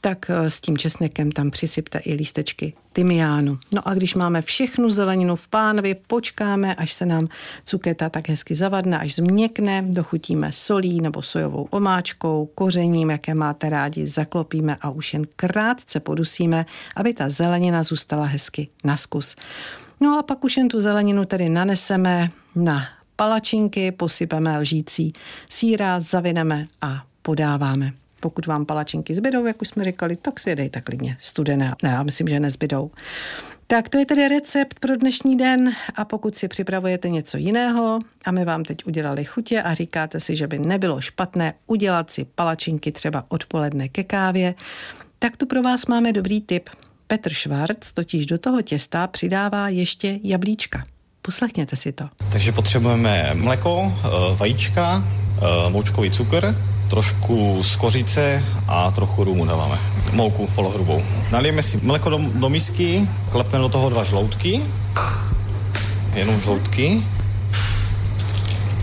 tak 0.00 0.30
eh, 0.30 0.50
s 0.50 0.60
tím 0.60 0.78
česnekem 0.78 1.32
tam 1.32 1.50
přisypte 1.50 2.00
i 2.04 2.14
lístečky 2.14 2.72
tymiánu. 2.92 3.58
No 3.72 3.88
a 3.88 3.94
když 3.94 4.14
máme 4.14 4.42
všechnu 4.42 4.90
zeleninu 4.90 5.36
v 5.36 5.48
pánvi, 5.48 5.94
počkáme, 6.06 6.74
až 6.74 6.92
se 6.92 7.06
nám 7.06 7.28
cuketa 7.64 8.08
tak 8.08 8.28
hezky 8.28 8.56
zavadne, 8.56 8.98
až 8.98 9.14
změkne, 9.14 9.84
dochutíme 9.86 10.52
solí 10.52 11.00
nebo 11.00 11.22
sojovou 11.22 11.66
omáčkou, 11.70 12.50
kořením, 12.54 13.10
jaké 13.10 13.34
máte 13.34 13.68
rádi, 13.68 14.08
zaklopíme 14.08 14.76
a 14.80 14.90
už 14.90 15.14
jen 15.14 15.22
krátce 15.36 16.00
podusíme, 16.00 16.66
aby 16.96 17.14
ta 17.14 17.30
zelenina 17.30 17.82
zůstala 17.82 18.24
hezky 18.24 18.68
na 18.84 18.96
zkus. 18.96 19.36
No 20.00 20.18
a 20.18 20.22
pak 20.22 20.44
už 20.44 20.56
jen 20.56 20.68
tu 20.68 20.80
zeleninu 20.80 21.24
tedy 21.24 21.48
naneseme 21.48 22.30
na 22.54 22.88
palačinky, 23.16 23.92
posypeme 23.92 24.58
lžící 24.58 25.12
síra, 25.48 26.00
zavineme 26.00 26.66
a 26.82 27.04
podáváme. 27.22 27.99
Pokud 28.20 28.46
vám 28.46 28.66
palačinky 28.66 29.14
zbydou, 29.14 29.46
jak 29.46 29.62
už 29.62 29.68
jsme 29.68 29.84
říkali, 29.84 30.16
tak 30.16 30.40
si 30.40 30.50
je 30.50 30.56
dejte 30.56 30.80
klidně 30.80 31.16
studené. 31.20 31.74
Ne, 31.82 31.88
já 31.90 32.02
myslím, 32.02 32.28
že 32.28 32.40
nezbydou. 32.40 32.90
Tak 33.66 33.88
to 33.88 33.98
je 33.98 34.06
tedy 34.06 34.28
recept 34.28 34.80
pro 34.80 34.96
dnešní 34.96 35.36
den 35.36 35.72
a 35.94 36.04
pokud 36.04 36.36
si 36.36 36.48
připravujete 36.48 37.08
něco 37.08 37.36
jiného 37.36 37.98
a 38.24 38.30
my 38.30 38.44
vám 38.44 38.64
teď 38.64 38.86
udělali 38.86 39.24
chutě 39.24 39.62
a 39.62 39.74
říkáte 39.74 40.20
si, 40.20 40.36
že 40.36 40.46
by 40.46 40.58
nebylo 40.58 41.00
špatné 41.00 41.54
udělat 41.66 42.10
si 42.10 42.24
palačinky 42.24 42.92
třeba 42.92 43.24
odpoledne 43.28 43.88
ke 43.88 44.04
kávě, 44.04 44.54
tak 45.18 45.36
tu 45.36 45.46
pro 45.46 45.62
vás 45.62 45.86
máme 45.86 46.12
dobrý 46.12 46.40
tip. 46.40 46.70
Petr 47.06 47.32
Švarc 47.32 47.92
totiž 47.92 48.26
do 48.26 48.38
toho 48.38 48.62
těsta 48.62 49.06
přidává 49.06 49.68
ještě 49.68 50.18
jablíčka. 50.22 50.82
Poslechněte 51.22 51.76
si 51.76 51.92
to. 51.92 52.08
Takže 52.32 52.52
potřebujeme 52.52 53.30
mléko, 53.34 53.92
eh, 53.98 54.08
vajíčka, 54.36 55.04
moučkový 55.68 56.10
cukr, 56.10 56.54
trošku 56.90 57.62
z 57.62 57.76
kořice 57.76 58.44
a 58.68 58.90
trochu 58.90 59.24
rumu 59.24 59.46
dáváme. 59.46 59.78
Mouku 60.12 60.46
polohrubou. 60.54 61.02
Nalijeme 61.30 61.62
si 61.62 61.78
mléko 61.82 62.10
do, 62.10 62.18
do 62.18 62.48
misky, 62.48 63.08
klepneme 63.30 63.62
do 63.62 63.68
toho 63.68 63.88
dva 63.88 64.04
žloutky. 64.04 64.62
Jenom 66.14 66.40
žloutky. 66.40 67.02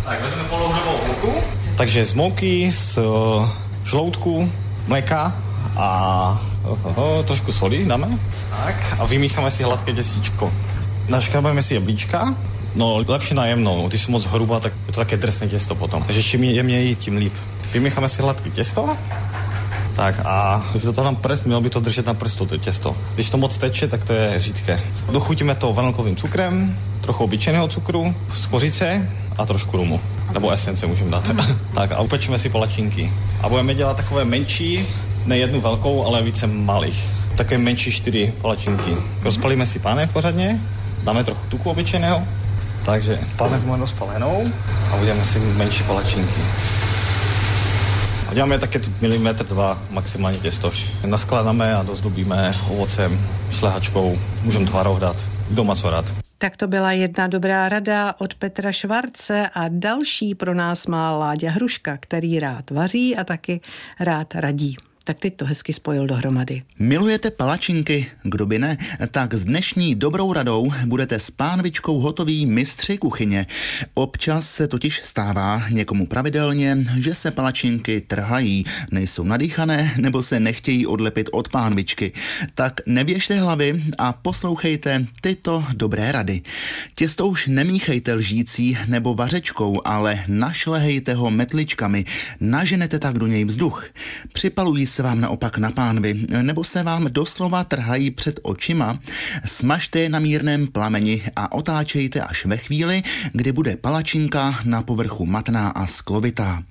Tak 0.06 0.22
vezmeme 0.22 0.50
polohrubou 0.50 0.98
mouku. 1.08 1.34
Takže 1.78 2.06
z 2.06 2.14
mouky, 2.14 2.72
z 2.72 2.98
uh, 2.98 3.50
žloutku, 3.84 4.52
mléka 4.88 5.36
a 5.76 5.88
uh, 6.64 7.26
trošku 7.26 7.52
soli 7.52 7.86
dáme. 7.86 8.08
Tak 8.66 8.96
a 9.00 9.06
vymícháme 9.06 9.52
si 9.52 9.64
hladké 9.64 9.94
těstíčko. 9.94 10.54
Naškrabujeme 11.10 11.62
si 11.62 11.74
jablíčka, 11.74 12.36
No, 12.76 13.04
lepší 13.08 13.34
na 13.34 13.46
jemnou. 13.46 13.90
Ty 13.90 13.98
jsou 13.98 14.12
moc 14.12 14.26
hrubá, 14.26 14.60
tak 14.60 14.74
je 14.88 14.94
to 14.94 15.00
také 15.00 15.18
drsné 15.18 15.48
těsto 15.48 15.76
potom. 15.76 16.04
Takže 16.04 16.24
čím 16.24 16.44
jemněji, 16.44 16.96
tím 16.96 17.18
líp. 17.18 17.34
Vymícháme 17.74 18.10
si 18.10 18.22
hladké 18.22 18.50
těsto. 18.50 18.98
Tak 19.96 20.22
a 20.26 20.66
už 20.76 20.82
do 20.82 20.94
toho 20.94 21.06
nám 21.06 21.16
prst, 21.16 21.46
mělo 21.46 21.62
by 21.62 21.70
to 21.70 21.80
držet 21.80 22.06
na 22.06 22.14
prstu, 22.14 22.46
to 22.46 22.58
těsto. 22.58 22.98
Když 23.16 23.30
to 23.30 23.38
moc 23.38 23.58
teče, 23.58 23.88
tak 23.88 24.06
to 24.06 24.14
je 24.14 24.42
řídké. 24.42 24.82
Dochutíme 25.12 25.56
to 25.56 25.74
vanilkovým 25.74 26.16
cukrem, 26.16 26.80
trochu 27.02 27.24
obyčejného 27.24 27.68
cukru, 27.68 28.16
z 28.34 28.46
kořice 28.46 29.10
a 29.38 29.46
trošku 29.46 29.78
rumu. 29.78 30.02
Nebo 30.34 30.52
esence 30.52 30.88
můžeme 30.88 31.12
dát. 31.12 31.32
tak 31.74 31.92
a 31.92 32.02
upečíme 32.02 32.40
si 32.40 32.50
palačinky. 32.50 33.14
A 33.42 33.50
budeme 33.50 33.76
dělat 33.76 33.98
takové 33.98 34.26
menší, 34.26 34.88
ne 35.26 35.38
jednu 35.38 35.62
velkou, 35.62 36.06
ale 36.06 36.24
více 36.24 36.48
malých. 36.48 37.10
Také 37.36 37.58
menší 37.58 37.92
čtyři 37.92 38.34
palačinky. 38.42 38.98
Rozpalíme 39.22 39.66
si 39.66 39.80
pánev 39.80 40.14
pořádně, 40.14 40.62
dáme 41.04 41.24
trochu 41.24 41.50
tuku 41.50 41.70
obyčejného, 41.70 42.24
takže 42.86 43.20
pánev 43.36 43.66
máme 43.66 43.78
rozpalenou 43.78 44.44
a 44.94 44.98
budeme 44.98 45.24
si 45.24 45.40
menší 45.40 45.84
palačinky. 45.84 46.42
Děláme 48.38 48.60
také 48.60 48.80
tu 48.80 48.94
milimetr 49.02 49.46
dva 49.46 49.82
maximálně 49.90 50.38
těsto. 50.38 50.72
Naskládáme 51.06 51.76
a 51.76 51.84
dozdobíme 51.84 52.52
ovocem, 52.70 53.20
šlehačkou, 53.52 54.20
můžeme 54.44 54.66
tvarou 54.66 55.00
dát. 55.00 55.26
Doma 55.50 55.76
co 55.76 55.90
rád. 55.90 56.14
Tak 56.38 56.58
to 56.58 56.68
byla 56.68 56.92
jedna 56.92 57.28
dobrá 57.28 57.70
rada 57.70 58.16
od 58.18 58.34
Petra 58.34 58.72
Švarce 58.72 59.50
a 59.54 59.66
další 59.70 60.36
pro 60.36 60.54
nás 60.54 60.88
má 60.88 61.18
Láďa 61.18 61.52
Hruška, 61.52 61.98
který 61.98 62.40
rád 62.40 62.72
vaří 62.72 63.16
a 63.16 63.24
taky 63.24 63.62
rád 64.00 64.36
radí 64.36 64.78
tak 65.08 65.20
teď 65.20 65.36
to 65.36 65.46
hezky 65.46 65.74
spojil 65.74 66.08
dohromady. 66.08 66.64
Milujete 66.80 67.32
palačinky? 67.32 68.12
Kdo 68.24 68.46
by 68.46 68.60
ne? 68.60 68.78
Tak 69.12 69.34
s 69.34 69.46
dnešní 69.46 69.96
dobrou 69.96 70.34
radou 70.34 70.72
budete 70.86 71.20
s 71.20 71.32
pánvičkou 71.32 72.00
hotoví 72.00 72.46
mistři 72.46 72.98
kuchyně. 72.98 73.46
Občas 73.94 74.52
se 74.52 74.68
totiž 74.68 75.02
stává 75.04 75.64
někomu 75.70 76.08
pravidelně, 76.08 76.78
že 77.00 77.16
se 77.16 77.32
palačinky 77.32 78.02
trhají, 78.02 78.66
nejsou 78.92 79.24
nadýchané 79.24 79.94
nebo 79.98 80.24
se 80.24 80.40
nechtějí 80.40 80.88
odlepit 80.88 81.30
od 81.32 81.50
pánvičky. 81.50 82.12
Tak 82.56 82.82
nevěžte 82.86 83.40
hlavy 83.40 83.84
a 83.98 84.14
poslouchejte 84.14 85.06
tyto 85.22 85.64
dobré 85.74 86.12
rady. 86.12 86.42
Těsto 86.96 87.28
už 87.28 87.48
nemíchejte 87.48 88.14
lžící 88.14 88.78
nebo 88.88 89.14
vařečkou, 89.14 89.82
ale 89.86 90.24
našlehejte 90.28 91.14
ho 91.14 91.32
metličkami, 91.32 92.06
naženete 92.40 93.00
tak 93.00 93.20
do 93.20 93.28
něj 93.28 93.46
vzduch. 93.46 93.86
Připalují 94.34 94.88
se 94.98 95.04
vám 95.04 95.22
naopak 95.22 95.58
na 95.58 95.72
pánvy, 95.72 96.26
nebo 96.42 96.64
se 96.64 96.84
vám 96.84 97.06
doslova 97.06 97.64
trhají 97.64 98.12
před 98.12 98.40
očima, 98.44 99.00
smažte 99.46 100.00
je 100.00 100.10
na 100.10 100.20
mírném 100.20 100.68
plameni 100.68 101.24
a 101.36 101.52
otáčejte 101.52 102.22
až 102.22 102.46
ve 102.46 102.58
chvíli, 102.58 103.04
kdy 103.34 103.52
bude 103.52 103.78
palačinka 103.78 104.60
na 104.66 104.82
povrchu 104.82 105.26
matná 105.26 105.70
a 105.70 105.88
sklovitá. 105.88 106.64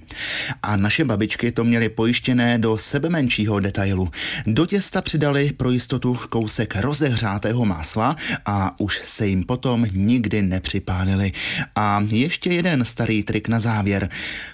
A 0.63 0.77
naše 0.77 1.05
babičky 1.05 1.53
to 1.53 1.65
měly 1.65 1.89
pojištěné 1.89 2.59
do 2.59 2.79
sebe 2.79 3.09
menšího 3.09 3.61
detailu. 3.61 4.11
Do 4.47 4.67
těsta 4.67 5.03
přidali 5.03 5.53
pro 5.57 5.71
jistotu 5.71 6.19
kousek 6.31 6.77
rozehřátého 6.77 7.65
másla 7.65 8.17
a 8.47 8.81
už 8.81 9.03
se 9.05 9.27
jim 9.27 9.45
potom 9.45 9.87
nikdy 9.93 10.43
nepřipálili. 10.43 11.33
A 11.77 12.01
ještě 12.11 12.51
jeden 12.51 12.85
starý 12.85 13.23
trik 13.23 13.49
na 13.49 13.61
závěr. 13.61 14.09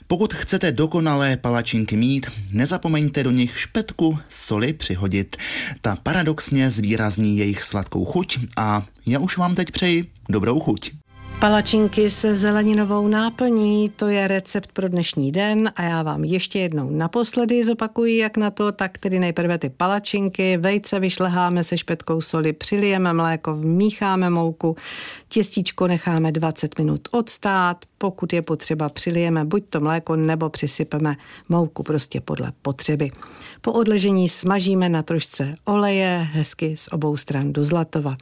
Pokud 0.06 0.34
chcete 0.34 0.72
dokonalé 0.72 1.36
palačinky 1.36 1.96
mít, 1.96 2.26
nezapomeňte 2.50 3.22
do 3.22 3.30
nich 3.30 3.58
špetku 3.58 4.18
soli 4.28 4.72
přihodit. 4.72 5.36
Ta 5.80 5.96
paradoxně 6.02 6.70
zvýrazní 6.70 7.38
jejich 7.38 7.64
sladkou 7.64 8.04
chuť 8.04 8.38
a 8.56 8.82
já 9.06 9.18
už 9.18 9.36
vám 9.36 9.54
teď 9.54 9.70
přeji 9.70 10.10
dobrou 10.28 10.60
chuť. 10.60 11.01
Palačinky 11.42 12.10
se 12.10 12.36
zeleninovou 12.36 13.08
náplní, 13.08 13.88
to 13.88 14.08
je 14.08 14.28
recept 14.28 14.72
pro 14.72 14.88
dnešní 14.88 15.32
den 15.32 15.72
a 15.76 15.82
já 15.82 16.02
vám 16.02 16.24
ještě 16.24 16.58
jednou 16.58 16.90
naposledy 16.90 17.64
zopakuji, 17.64 18.16
jak 18.16 18.36
na 18.36 18.50
to, 18.50 18.72
tak 18.72 18.98
tedy 18.98 19.18
nejprve 19.18 19.58
ty 19.58 19.70
palačinky, 19.70 20.56
vejce 20.56 21.00
vyšleháme 21.00 21.64
se 21.64 21.78
špetkou 21.78 22.20
soli, 22.20 22.52
přilijeme 22.52 23.12
mléko, 23.12 23.54
vmícháme 23.54 24.30
mouku, 24.30 24.76
těstíčko 25.28 25.86
necháme 25.86 26.32
20 26.32 26.78
minut 26.78 27.08
odstát, 27.10 27.84
pokud 27.98 28.32
je 28.32 28.42
potřeba, 28.42 28.88
přilijeme 28.88 29.44
buď 29.44 29.64
to 29.70 29.80
mléko 29.80 30.16
nebo 30.16 30.50
přisypeme 30.50 31.16
mouku 31.48 31.82
prostě 31.82 32.20
podle 32.20 32.52
potřeby. 32.62 33.10
Po 33.60 33.72
odležení 33.72 34.28
smažíme 34.28 34.88
na 34.88 35.02
trošce 35.02 35.54
oleje, 35.64 36.28
hezky 36.32 36.76
z 36.76 36.88
obou 36.92 37.16
stran 37.16 37.52
do 37.52 37.64
zlatova. 37.64 38.16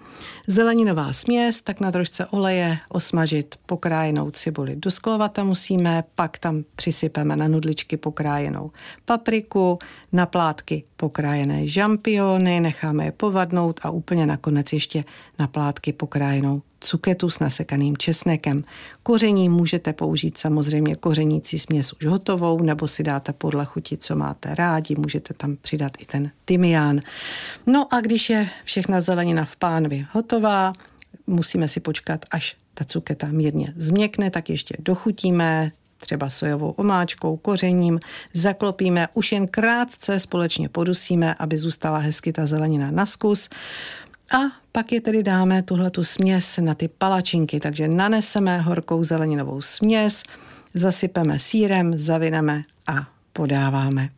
Zeleninová 0.47 1.13
směs, 1.13 1.63
tak 1.63 1.81
na 1.81 1.93
trošce 1.93 2.27
oleje 2.27 2.79
osmažit 3.11 3.55
pokrájenou 3.67 4.31
cibuli 4.31 4.77
do 4.77 4.91
sklovata 4.91 5.45
musíme, 5.45 6.05
pak 6.15 6.39
tam 6.39 6.65
přisypeme 6.77 7.37
na 7.37 7.49
nudličky 7.49 7.97
pokrájenou 7.97 8.71
papriku, 9.05 9.79
na 10.13 10.27
plátky 10.27 10.85
pokrájené 10.97 11.69
žampiony, 11.69 12.61
necháme 12.61 13.05
je 13.05 13.13
povadnout 13.13 13.81
a 13.83 13.91
úplně 13.91 14.27
nakonec 14.27 14.73
ještě 14.73 15.05
na 15.39 15.47
plátky 15.47 15.93
pokrájenou 15.93 16.63
cuketu 16.81 17.31
s 17.31 17.39
nasekaným 17.39 17.97
česnekem. 17.97 18.59
Koření 19.03 19.49
můžete 19.49 19.93
použít 19.93 20.39
samozřejmě 20.39 20.97
kořenící 20.97 21.59
směs 21.59 21.93
už 21.93 22.07
hotovou, 22.07 22.63
nebo 22.63 22.89
si 22.89 23.03
dáte 23.03 23.33
podle 23.33 23.65
chuti, 23.65 23.97
co 23.97 24.17
máte 24.17 24.55
rádi, 24.55 24.95
můžete 24.99 25.35
tam 25.35 25.57
přidat 25.63 25.93
i 25.99 26.05
ten 26.05 26.31
tymián. 26.45 27.01
No 27.67 27.95
a 27.95 28.01
když 28.01 28.31
je 28.31 28.49
všechna 28.65 29.01
zelenina 29.01 29.45
v 29.45 29.57
pánvi 29.57 30.07
hotová, 30.13 30.73
musíme 31.27 31.69
si 31.69 31.81
počkat, 31.81 32.27
až 32.31 32.60
ta 32.81 32.85
cuketa 32.85 33.27
mírně 33.31 33.75
změkne, 33.77 34.31
tak 34.31 34.51
ještě 34.51 34.75
dochutíme, 34.79 35.73
třeba 35.99 36.31
sojovou 36.31 36.71
omáčkou, 36.71 37.37
kořením, 37.37 37.99
zaklopíme, 38.35 39.09
už 39.15 39.33
jen 39.33 39.49
krátce 39.49 40.21
společně 40.21 40.69
podusíme, 40.69 41.35
aby 41.35 41.59
zůstala 41.59 41.99
hezky 41.99 42.33
ta 42.33 42.47
zelenina 42.47 42.91
na 42.91 43.07
zkus. 43.07 43.49
A 44.33 44.39
pak 44.73 44.93
je 44.93 45.01
tedy 45.01 45.23
dáme 45.23 45.63
tuhle 45.63 45.91
tu 45.91 46.05
směs 46.05 46.59
na 46.61 46.75
ty 46.75 46.89
palačinky, 46.89 47.61
takže 47.61 47.89
naneseme 47.89 48.61
horkou 48.61 49.05
zeleninovou 49.05 49.61
směs, 49.61 50.23
zasypeme 50.75 51.39
sírem, 51.39 51.99
zavineme 51.99 52.63
a 52.87 53.09
podáváme. 53.33 54.09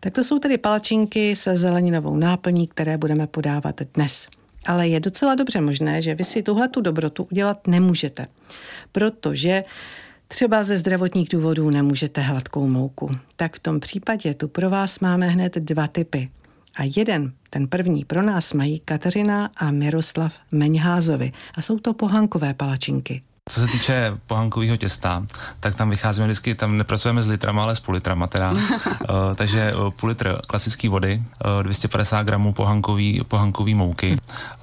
Tak 0.00 0.12
to 0.12 0.24
jsou 0.24 0.38
tedy 0.38 0.58
palačinky 0.58 1.36
se 1.36 1.58
zeleninovou 1.58 2.16
náplní, 2.16 2.66
které 2.66 2.98
budeme 2.98 3.26
podávat 3.26 3.80
dnes. 3.94 4.28
Ale 4.66 4.88
je 4.88 5.00
docela 5.00 5.34
dobře 5.34 5.60
možné, 5.60 6.02
že 6.02 6.14
vy 6.14 6.24
si 6.24 6.42
tuhle 6.42 6.68
tu 6.68 6.80
dobrotu 6.80 7.24
udělat 7.30 7.66
nemůžete, 7.66 8.26
protože 8.92 9.64
Třeba 10.30 10.64
ze 10.64 10.78
zdravotních 10.78 11.28
důvodů 11.28 11.70
nemůžete 11.70 12.20
hladkou 12.20 12.68
mouku. 12.68 13.10
Tak 13.36 13.56
v 13.56 13.58
tom 13.58 13.80
případě 13.80 14.34
tu 14.34 14.48
pro 14.48 14.70
vás 14.70 15.00
máme 15.00 15.28
hned 15.28 15.54
dva 15.54 15.86
typy. 15.86 16.30
A 16.76 16.82
jeden, 16.96 17.32
ten 17.50 17.68
první, 17.68 18.04
pro 18.04 18.22
nás 18.22 18.52
mají 18.52 18.80
Kateřina 18.80 19.50
a 19.56 19.70
Miroslav 19.70 20.38
Meňházovi. 20.52 21.32
A 21.54 21.62
jsou 21.62 21.78
to 21.78 21.94
pohankové 21.94 22.54
palačinky. 22.54 23.22
Co 23.48 23.60
se 23.60 23.66
týče 23.66 24.18
pohankového 24.26 24.76
těsta, 24.76 25.26
tak 25.60 25.74
tam 25.74 25.90
vycházíme 25.90 26.26
vždycky, 26.26 26.54
tam 26.54 26.76
nepracujeme 26.76 27.22
s 27.22 27.26
litrama, 27.26 27.62
ale 27.62 27.76
s 27.76 27.80
půl 27.80 27.94
litrama 27.94 28.26
teda. 28.26 28.50
uh, 28.50 28.58
takže 29.34 29.74
uh, 29.74 29.90
půl 29.90 30.08
litr 30.08 30.40
klasické 30.46 30.88
vody, 30.88 31.22
uh, 31.56 31.62
250 31.62 32.22
gramů 32.22 32.52
pohankový, 32.52 33.20
pohankový 33.28 33.74
mouky, 33.74 34.16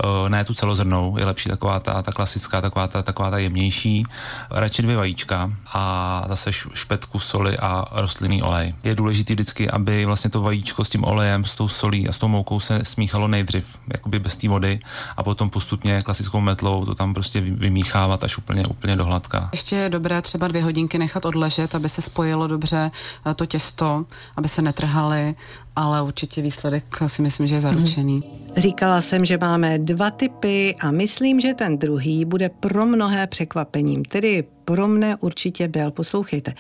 uh, 0.04 0.30
ne 0.30 0.46
tu 0.46 0.54
celozrnou, 0.54 1.18
je 1.18 1.26
lepší 1.26 1.50
taková 1.50 1.80
ta, 1.80 2.02
ta 2.02 2.12
klasická, 2.12 2.62
taková 2.62 2.88
ta, 2.88 3.02
taková 3.02 3.32
ta 3.32 3.38
jemnější, 3.38 4.04
radši 4.52 4.82
dvě 4.82 4.98
vajíčka 4.98 5.52
a 5.74 6.26
zase 6.28 6.52
špetku 6.54 7.20
soli 7.20 7.58
a 7.58 7.86
rostlinný 7.92 8.44
olej. 8.44 8.74
Je 8.84 8.96
důležité 8.96 9.34
vždycky, 9.34 9.70
aby 9.70 10.06
vlastně 10.06 10.30
to 10.30 10.42
vajíčko 10.42 10.84
s 10.84 10.90
tím 10.90 11.04
olejem, 11.04 11.46
s 11.46 11.56
tou 11.56 11.68
solí 11.68 12.10
a 12.10 12.12
s 12.12 12.18
tou 12.18 12.28
moukou 12.28 12.60
se 12.60 12.80
smíchalo 12.84 13.28
nejdřív, 13.28 13.78
jakoby 13.94 14.20
bez 14.20 14.36
té 14.36 14.50
vody 14.50 14.80
a 15.18 15.24
potom 15.24 15.50
postupně 15.50 16.02
klasickou 16.02 16.42
metlou 16.42 16.86
to 16.86 16.96
tam 16.96 17.14
prostě 17.14 17.42
vymíchávat 17.42 18.24
až 18.24 18.38
úplně 18.38 18.64
úplně 18.78 18.96
dohladká. 18.96 19.50
Ještě 19.52 19.76
je 19.76 19.90
dobré 19.90 20.22
třeba 20.22 20.48
dvě 20.48 20.64
hodinky 20.64 20.98
nechat 20.98 21.26
odležet, 21.26 21.76
aby 21.76 21.90
se 21.90 22.02
spojilo 22.02 22.48
dobře 22.48 22.92
eh, 23.26 23.34
to 23.34 23.46
těsto, 23.46 24.06
aby 24.36 24.48
se 24.48 24.62
netrhaly, 24.62 25.36
ale 25.76 26.02
určitě 26.02 26.42
výsledek 26.42 26.98
si 27.08 27.22
myslím, 27.22 27.48
že 27.48 27.56
je 27.56 27.62
zaručený. 27.62 28.24
Říkala 28.58 29.02
jsem, 29.02 29.26
že 29.26 29.38
máme 29.38 29.80
dva 29.80 30.12
typy 30.12 30.76
a 30.82 30.92
myslím, 30.92 31.40
že 31.40 31.54
ten 31.54 31.78
druhý 31.78 32.26
bude 32.26 32.50
pro 32.50 32.86
mnohé 32.86 33.28
překvapením, 33.28 34.06
tedy 34.06 34.44
pro 34.66 34.88
mne 34.88 35.16
určitě 35.16 35.68
byl. 35.68 35.92
Poslouchejte, 35.92 36.54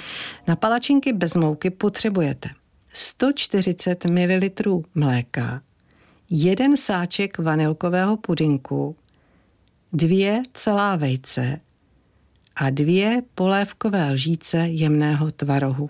na 0.48 0.56
palačinky 0.56 1.14
bez 1.14 1.36
mouky 1.36 1.70
potřebujete 1.70 2.50
140 2.94 4.06
ml 4.06 4.82
mléka, 4.96 5.62
jeden 6.30 6.78
sáček 6.78 7.38
vanilkového 7.38 8.18
pudinku, 8.18 8.96
dvě 9.94 10.42
celá 10.54 10.96
vejce 10.96 11.60
a 12.56 12.70
dvě 12.70 13.22
polévkové 13.36 14.12
lžíce 14.12 14.58
jemného 14.58 15.32
tvarohu. 15.32 15.90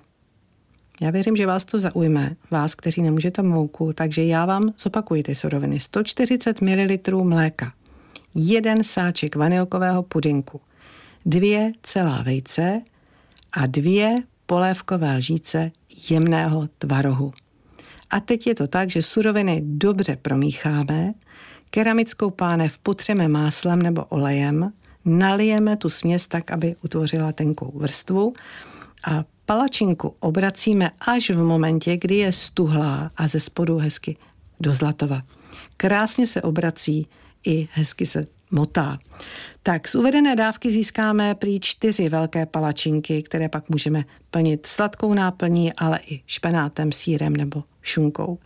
Já 1.02 1.12
věřím, 1.12 1.36
že 1.36 1.48
vás 1.48 1.66
to 1.66 1.80
zaujme, 1.80 2.36
vás, 2.52 2.76
kteří 2.76 3.02
nemůžete 3.02 3.42
mouku, 3.42 3.94
takže 3.94 4.24
já 4.24 4.46
vám 4.46 4.74
zopakuji 4.80 5.24
ty 5.24 5.36
suroviny. 5.36 5.80
140 5.80 6.62
ml 6.62 7.24
mléka, 7.24 7.74
jeden 8.36 8.84
sáček 8.84 9.36
vanilkového 9.36 10.04
pudinku, 10.04 10.62
dvě 11.26 11.72
celá 11.82 12.22
vejce 12.22 12.82
a 13.52 13.66
dvě 13.66 14.16
polévkové 14.46 15.18
lžíce 15.18 15.72
jemného 16.10 16.70
tvarohu. 16.78 17.34
A 18.10 18.20
teď 18.20 18.48
je 18.48 18.56
to 18.56 18.68
tak, 18.68 18.90
že 18.90 19.04
suroviny 19.04 19.62
dobře 19.66 20.16
promícháme, 20.22 21.14
keramickou 21.70 22.30
pánev 22.30 22.78
potřeme 22.78 23.28
máslem 23.28 23.82
nebo 23.82 24.06
olejem, 24.06 24.74
nalijeme 25.06 25.78
tu 25.78 25.90
směs 25.90 26.28
tak, 26.28 26.52
aby 26.52 26.76
utvořila 26.84 27.32
tenkou 27.32 27.72
vrstvu 27.76 28.34
a 29.08 29.24
palačinku 29.46 30.16
obracíme 30.20 30.92
až 31.08 31.30
v 31.30 31.44
momentě, 31.44 31.98
kdy 31.98 32.16
je 32.16 32.32
stuhlá 32.32 33.12
a 33.18 33.28
ze 33.28 33.40
spodu 33.40 33.78
hezky 33.78 34.18
do 34.60 34.74
zlatova. 34.74 35.22
Krásně 35.78 36.28
se 36.28 36.42
obrací 36.42 37.08
i 37.46 37.68
hezky 37.72 38.06
se 38.06 38.28
motá. 38.56 38.98
Tak 39.64 39.88
z 39.88 39.96
uvedené 39.96 40.36
dávky 40.36 40.72
získáme 40.72 41.36
prý 41.36 41.60
čtyři 41.60 42.10
velké 42.10 42.46
palačinky, 42.46 43.24
které 43.24 43.50
pak 43.50 43.70
můžeme 43.70 44.04
plnit 44.32 44.66
sladkou 44.68 45.14
náplní, 45.14 45.74
ale 45.74 46.00
i 46.08 46.22
špenátem, 46.26 46.92
sírem 46.92 47.36
nebo 47.36 47.64
šunkou. 47.82 48.38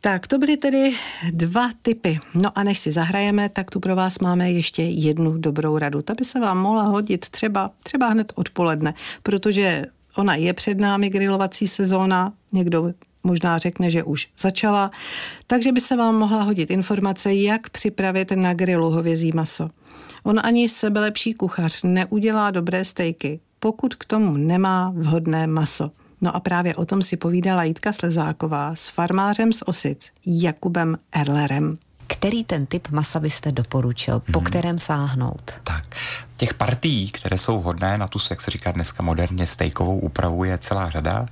Tak 0.00 0.26
to 0.26 0.38
byly 0.38 0.56
tedy 0.56 0.92
dva 1.30 1.70
typy. 1.82 2.18
No 2.34 2.58
a 2.58 2.62
než 2.62 2.78
si 2.78 2.92
zahrajeme, 2.92 3.48
tak 3.48 3.70
tu 3.70 3.80
pro 3.80 3.96
vás 3.96 4.18
máme 4.18 4.52
ještě 4.52 4.82
jednu 4.82 5.38
dobrou 5.38 5.78
radu. 5.78 6.02
Ta 6.02 6.14
by 6.18 6.24
se 6.24 6.40
vám 6.40 6.58
mohla 6.58 6.82
hodit 6.82 7.28
třeba, 7.28 7.70
třeba 7.82 8.08
hned 8.08 8.32
odpoledne, 8.34 8.94
protože 9.22 9.84
ona 10.16 10.34
je 10.34 10.52
před 10.52 10.80
námi 10.80 11.08
grilovací 11.08 11.68
sezóna, 11.68 12.32
někdo 12.52 12.92
možná 13.22 13.58
řekne, 13.58 13.90
že 13.90 14.02
už 14.02 14.28
začala, 14.38 14.90
takže 15.46 15.72
by 15.72 15.80
se 15.80 15.96
vám 15.96 16.14
mohla 16.14 16.42
hodit 16.42 16.70
informace, 16.70 17.34
jak 17.34 17.70
připravit 17.70 18.30
na 18.30 18.54
grilu 18.54 18.90
hovězí 18.90 19.32
maso. 19.34 19.70
On 20.22 20.40
ani 20.42 20.68
sebelepší 20.68 21.34
kuchař 21.34 21.82
neudělá 21.82 22.50
dobré 22.50 22.84
stejky, 22.84 23.40
pokud 23.58 23.94
k 23.94 24.04
tomu 24.04 24.36
nemá 24.36 24.92
vhodné 24.96 25.46
maso. 25.46 25.90
No 26.20 26.36
a 26.36 26.40
právě 26.40 26.74
o 26.74 26.84
tom 26.84 27.02
si 27.02 27.16
povídala 27.16 27.64
Jitka 27.64 27.92
Slezáková 27.92 28.74
s 28.74 28.88
farmářem 28.88 29.52
z 29.52 29.62
Osic 29.66 30.10
Jakubem 30.26 30.98
Erlerem. 31.12 31.78
Který 32.10 32.44
ten 32.44 32.66
typ 32.66 32.88
masa 32.90 33.20
byste 33.20 33.52
doporučil? 33.52 34.20
Po 34.20 34.38
hmm. 34.38 34.46
kterém 34.46 34.78
sáhnout? 34.78 35.52
Tak, 35.64 35.84
těch 36.36 36.54
partií, 36.54 37.10
které 37.10 37.38
jsou 37.38 37.60
hodné 37.60 37.98
na 37.98 38.08
tu, 38.08 38.18
jak 38.30 38.40
se 38.40 38.50
říká 38.50 38.72
dneska 38.72 39.02
moderně, 39.02 39.46
stejkovou 39.46 39.98
úpravu, 39.98 40.44
je 40.44 40.58
celá 40.58 40.90
řada. 40.90 41.26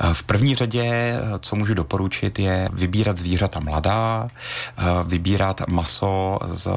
Eh, 0.00 0.14
v 0.14 0.22
první 0.22 0.54
řadě, 0.54 0.82
eh, 0.84 1.20
co 1.40 1.56
můžu 1.56 1.74
doporučit, 1.74 2.38
je 2.38 2.68
vybírat 2.72 3.18
zvířata 3.18 3.60
mladá, 3.60 4.28
eh, 4.28 4.82
vybírat 5.04 5.60
maso 5.68 6.38
z 6.44 6.68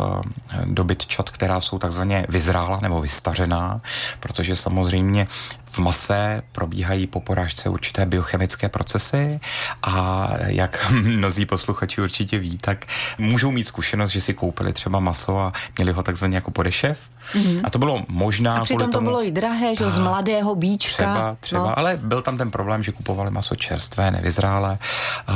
dobytčat, 0.66 1.30
která 1.30 1.62
jsou 1.62 1.80
takzvaně 1.80 2.26
vyzrála 2.30 2.80
nebo 2.82 3.02
vystařená, 3.02 3.82
protože 4.20 4.56
samozřejmě 4.56 5.28
v 5.74 5.80
mase 5.80 6.44
probíhají 6.52 7.08
po 7.08 7.20
porážce 7.20 7.70
určité 7.70 8.06
biochemické 8.06 8.70
procesy 8.70 9.40
a 9.84 10.28
jak 10.46 10.92
mnozí 10.92 11.46
posluchači 11.46 12.02
určitě 12.02 12.38
ví, 12.38 12.58
tak 12.58 12.86
můžou 13.18 13.52
mít 13.52 13.64
zkušenost, 13.64 14.12
že 14.12 14.22
si 14.22 14.34
koupili 14.34 14.74
třeba 14.74 15.00
maso 15.00 15.40
a 15.40 15.54
měli 15.78 15.92
ho 15.92 16.04
takzvaně 16.04 16.38
jako 16.38 16.52
podešev. 16.52 17.00
Mm-hmm. 17.34 17.62
A 17.64 17.70
to 17.70 17.80
bylo 17.80 18.06
možná. 18.08 18.58
A 18.58 18.64
přitom 18.64 18.92
tomu, 18.92 18.94
to 18.94 19.02
bylo 19.02 19.26
i 19.26 19.32
drahé, 19.32 19.76
že 19.76 19.90
z 19.90 20.00
mladého 20.00 20.56
bíčka. 20.56 21.14
Třeba, 21.14 21.38
třeba 21.40 21.62
no. 21.62 21.80
ale 21.80 21.98
byl 22.04 22.22
tam 22.22 22.38
ten 22.38 22.52
problém, 22.52 22.84
že 22.84 22.92
kupovali 22.92 23.32
maso 23.32 23.56
čerstvé, 23.56 24.12
nevyzrálé, 24.12 24.80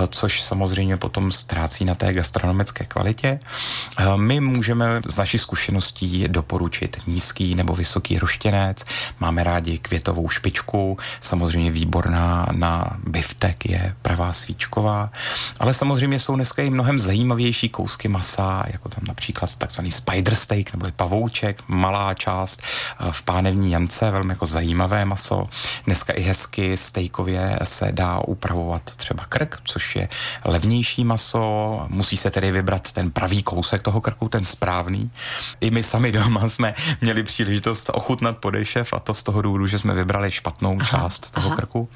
což 0.09 0.41
samozřejmě 0.41 0.97
potom 0.97 1.31
ztrácí 1.31 1.85
na 1.85 1.95
té 1.95 2.13
gastronomické 2.13 2.85
kvalitě. 2.85 3.39
My 4.15 4.39
můžeme 4.39 5.01
z 5.07 5.17
naší 5.17 5.37
zkušeností 5.37 6.27
doporučit 6.27 6.97
nízký 7.07 7.55
nebo 7.55 7.75
vysoký 7.75 8.19
roštěnec. 8.19 8.83
Máme 9.19 9.43
rádi 9.43 9.77
květovou 9.77 10.29
špičku, 10.29 10.97
samozřejmě 11.21 11.71
výborná 11.71 12.47
na 12.51 12.97
biftek 13.07 13.65
je 13.69 13.95
pravá 14.01 14.33
svíčková, 14.33 15.11
ale 15.59 15.73
samozřejmě 15.73 16.19
jsou 16.19 16.35
dneska 16.35 16.63
i 16.63 16.69
mnohem 16.69 16.99
zajímavější 16.99 17.69
kousky 17.69 18.07
masa, 18.07 18.63
jako 18.67 18.89
tam 18.89 19.03
například 19.07 19.55
takzvaný 19.55 19.91
spider 19.91 20.35
steak 20.35 20.73
nebo 20.73 20.87
pavouček, 20.95 21.63
malá 21.77 22.13
část 22.13 22.61
eh, 22.61 23.11
v 23.11 23.23
pánevní 23.23 23.71
jance, 23.71 24.11
velmi 24.11 24.31
jako 24.31 24.45
zajímavé 24.45 25.05
maso. 25.05 25.47
Dneska 25.85 26.13
i 26.13 26.21
hezky 26.21 26.77
stejkově 26.77 27.59
se 27.63 27.91
dá 27.91 28.19
upravovat 28.19 28.81
třeba 28.95 29.25
krk, 29.25 29.59
což 29.63 29.95
je 29.95 30.09
levnější 30.45 31.03
maso. 31.03 31.85
Musí 31.87 32.17
se 32.17 32.31
tedy 32.31 32.51
vybrat 32.51 32.91
ten 32.91 33.11
pravý 33.11 33.43
kousek 33.43 33.81
toho 33.81 34.01
krku, 34.01 34.29
ten 34.29 34.45
správný. 34.45 35.11
I 35.61 35.71
my 35.71 35.83
sami 35.83 36.11
doma 36.11 36.49
jsme 36.49 36.73
měli 37.01 37.23
příležitost 37.23 37.89
ochutnat 37.93 38.37
podešev 38.37 38.93
a 38.93 38.99
to 38.99 39.13
z 39.13 39.23
toho 39.23 39.41
důvodu, 39.41 39.67
že 39.67 39.79
jsme 39.79 39.93
vybrali 39.93 40.31
špatnou 40.31 40.77
aha, 40.79 40.89
část 40.89 41.31
toho 41.31 41.47
aha. 41.47 41.55
krku. 41.55 41.89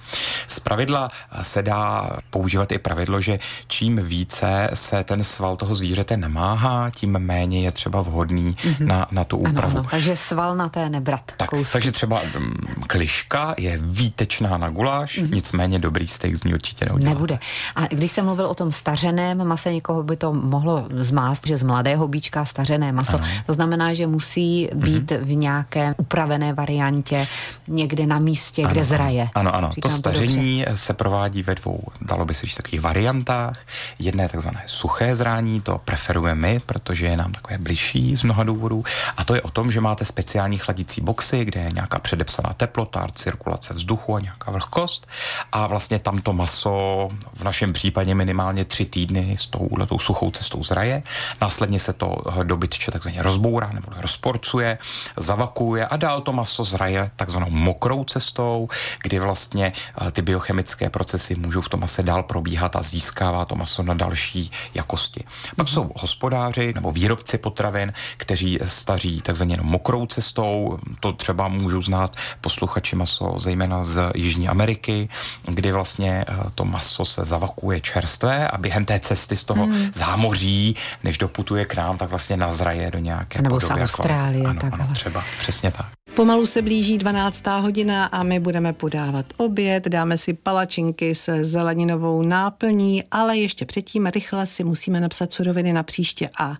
Z 0.47 0.59
pravidla 0.59 1.09
se 1.41 1.61
dá 1.61 2.09
používat 2.29 2.71
i 2.71 2.79
pravidlo, 2.79 3.21
že 3.21 3.39
čím 3.67 3.99
více 4.03 4.69
se 4.73 5.03
ten 5.03 5.23
sval 5.23 5.55
toho 5.55 5.75
zvířete 5.75 6.17
namáhá, 6.17 6.89
tím 6.89 7.11
méně 7.11 7.61
je 7.61 7.71
třeba 7.71 8.01
vhodný 8.01 8.55
mm-hmm. 8.55 8.85
na, 8.85 9.07
na 9.11 9.23
tu 9.23 9.37
úpravu. 9.37 9.70
Ano, 9.70 9.70
ano, 9.71 9.87
takže 9.91 10.15
sval 10.15 10.55
na 10.55 10.69
té 10.69 10.89
nebrat. 10.89 11.31
Tak, 11.37 11.49
takže 11.71 11.91
třeba 11.91 12.21
um, 12.21 12.53
kliška 12.87 13.55
je 13.57 13.79
výtečná 13.81 14.57
na 14.57 14.69
guláš, 14.69 15.17
mm-hmm. 15.17 15.35
nicméně 15.35 15.79
dobrý 15.79 16.07
steak 16.07 16.35
z 16.35 16.43
ní 16.43 16.53
určitě 16.53 16.85
neudělá. 16.85 17.13
Nebude. 17.13 17.39
A 17.75 17.87
když 17.87 18.11
jsem 18.11 18.25
mluvil 18.25 18.45
o 18.45 18.55
tom 18.55 18.71
stařeném 18.71 19.47
mase, 19.47 19.73
někoho 19.73 20.03
by 20.03 20.17
to 20.17 20.33
mohlo 20.33 20.87
zmást, 20.97 21.47
že 21.47 21.57
z 21.57 21.63
mladého 21.63 22.07
bíčka 22.07 22.45
stařené 22.45 22.91
maso. 22.91 23.17
Ano. 23.17 23.27
To 23.45 23.53
znamená, 23.53 23.93
že 23.93 24.07
musí 24.07 24.69
být 24.73 25.11
mm-hmm. 25.11 25.23
v 25.23 25.35
nějaké 25.35 25.95
upravené 25.97 26.53
variantě 26.53 27.27
někde 27.67 28.07
na 28.07 28.19
místě, 28.19 28.63
ano, 28.63 28.71
kde 28.71 28.83
zraje. 28.83 29.29
Ano, 29.35 29.55
ano. 29.55 29.71
Říkám 29.75 29.91
to 29.91 29.97
staření 29.97 30.65
to 30.69 30.77
se 30.77 30.93
provádí 30.93 31.43
ve 31.43 31.55
dvou, 31.55 31.83
dalo 32.01 32.25
by 32.25 32.33
se 32.33 32.45
říct, 32.45 32.55
takových 32.55 32.81
variantách. 32.81 33.59
Jedné 33.99 34.29
takzvané 34.29 34.63
suché 34.65 35.15
zrání, 35.15 35.61
to 35.61 35.77
preferujeme 35.85 36.41
my, 36.41 36.59
protože 36.59 37.05
je 37.05 37.17
nám 37.17 37.31
takové 37.31 37.57
bližší 37.57 38.15
z 38.15 38.23
mnoha 38.23 38.43
důvodů. 38.43 38.83
A 39.17 39.23
to 39.23 39.35
je 39.35 39.41
o 39.41 39.51
tom, 39.61 39.71
že 39.71 39.81
máte 39.81 40.05
speciální 40.05 40.57
chladicí 40.57 41.01
boxy, 41.01 41.45
kde 41.45 41.61
je 41.61 41.71
nějaká 41.71 41.99
předepsaná 41.99 42.53
teplota, 42.53 43.07
cirkulace 43.13 43.73
vzduchu 43.73 44.15
a 44.15 44.19
nějaká 44.19 44.51
vlhkost. 44.51 45.07
A 45.51 45.67
vlastně 45.67 45.99
tam 45.99 46.21
to 46.21 46.33
maso 46.33 47.09
v 47.33 47.43
našem 47.43 47.73
případě 47.73 48.15
minimálně 48.15 48.65
tři 48.65 48.85
týdny 48.85 49.37
s 49.37 49.47
touhletou 49.47 49.99
suchou 49.99 50.31
cestou 50.31 50.63
zraje. 50.63 51.03
Následně 51.41 51.79
se 51.79 51.93
to 51.93 52.17
dobytče 52.43 52.91
takzvaně 52.91 53.21
rozbourá 53.21 53.69
nebo 53.73 53.87
rozporcuje, 54.01 54.77
zavakuje 55.17 55.85
a 55.85 55.97
dál 55.97 56.21
to 56.21 56.33
maso 56.33 56.63
zraje 56.63 57.11
takzvanou 57.15 57.49
mokrou 57.49 58.03
cestou, 58.03 58.69
kdy 59.03 59.19
vlastně 59.19 59.73
eh, 59.75 60.11
ty 60.11 60.21
biochemické 60.21 60.89
procesy 60.89 61.35
můžou 61.35 61.61
v 61.61 61.69
tom 61.69 61.79
mase 61.79 62.03
dál 62.03 62.23
probíhat 62.23 62.75
a 62.75 62.81
získává 62.81 63.45
to 63.45 63.55
maso 63.55 63.83
na 63.83 63.93
další 63.93 64.51
jakosti. 64.73 65.23
Pak 65.55 65.67
mm-hmm. 65.67 65.73
jsou 65.73 65.91
hospodáři 65.95 66.73
nebo 66.73 66.91
výrobci 66.91 67.37
potravin, 67.37 67.93
kteří 68.17 68.59
staří 68.63 69.21
takzvaně 69.21 69.50
mokrou 69.61 70.05
cestou. 70.05 70.77
To 70.99 71.11
třeba 71.11 71.47
můžou 71.47 71.81
znát 71.81 72.15
posluchači 72.41 72.95
maso, 72.95 73.35
zejména 73.37 73.83
z 73.83 74.11
Jižní 74.15 74.47
Ameriky, 74.47 75.09
kdy 75.45 75.71
vlastně 75.71 76.25
eh, 76.27 76.35
to 76.55 76.65
maso 76.65 77.05
se 77.05 77.25
zavakuje 77.25 77.81
čerstvé 77.81 78.47
a 78.47 78.57
během 78.57 78.85
té 78.85 78.99
cesty 78.99 79.37
z 79.37 79.45
toho 79.45 79.67
mm. 79.67 79.91
zámoří, 79.93 80.75
než 81.03 81.17
doputuje 81.17 81.65
k 81.65 81.75
nám, 81.75 81.97
tak 81.97 82.09
vlastně 82.09 82.37
nazraje 82.37 82.91
do 82.91 82.99
nějaké 82.99 83.41
Nebo 83.41 83.55
podoby. 83.55 83.73
Nebo 83.79 83.87
z 83.87 83.91
Austrálie. 83.91 84.45
Ano, 84.45 84.61
ano, 84.71 84.87
třeba, 84.93 85.23
přesně 85.39 85.71
tak. 85.71 85.85
Pomalu 86.15 86.45
se 86.45 86.61
blíží 86.61 86.97
12. 86.97 87.47
hodina 87.47 88.05
a 88.05 88.23
my 88.23 88.39
budeme 88.39 88.73
podávat 88.73 89.25
oběd, 89.37 89.87
dáme 89.87 90.17
si 90.17 90.33
palačinky 90.33 91.15
se 91.15 91.45
zeleninovou 91.45 92.21
náplní, 92.21 93.03
ale 93.11 93.37
ještě 93.37 93.65
předtím 93.65 94.05
rychle 94.05 94.45
si 94.45 94.63
musíme 94.63 94.99
napsat 94.99 95.33
suroviny 95.33 95.73
na 95.73 95.83
příště 95.83 96.29
a 96.39 96.55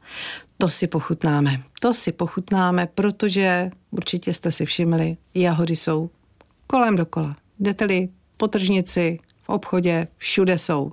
to 0.62 0.70
si 0.70 0.88
pochutnáme. 0.88 1.62
To 1.80 1.94
si 1.94 2.12
pochutnáme, 2.12 2.88
protože 2.96 3.72
určitě 3.92 4.34
jste 4.34 4.52
si 4.52 4.66
všimli, 4.66 5.18
jahody 5.34 5.76
jsou 5.76 6.10
kolem 6.68 6.96
dokola. 6.96 7.36
Jdete-li 7.60 8.10
po 8.38 8.48
tržnici, 8.48 9.20
v 9.44 9.50
obchodě, 9.50 10.08
všude 10.18 10.58
jsou. 10.58 10.92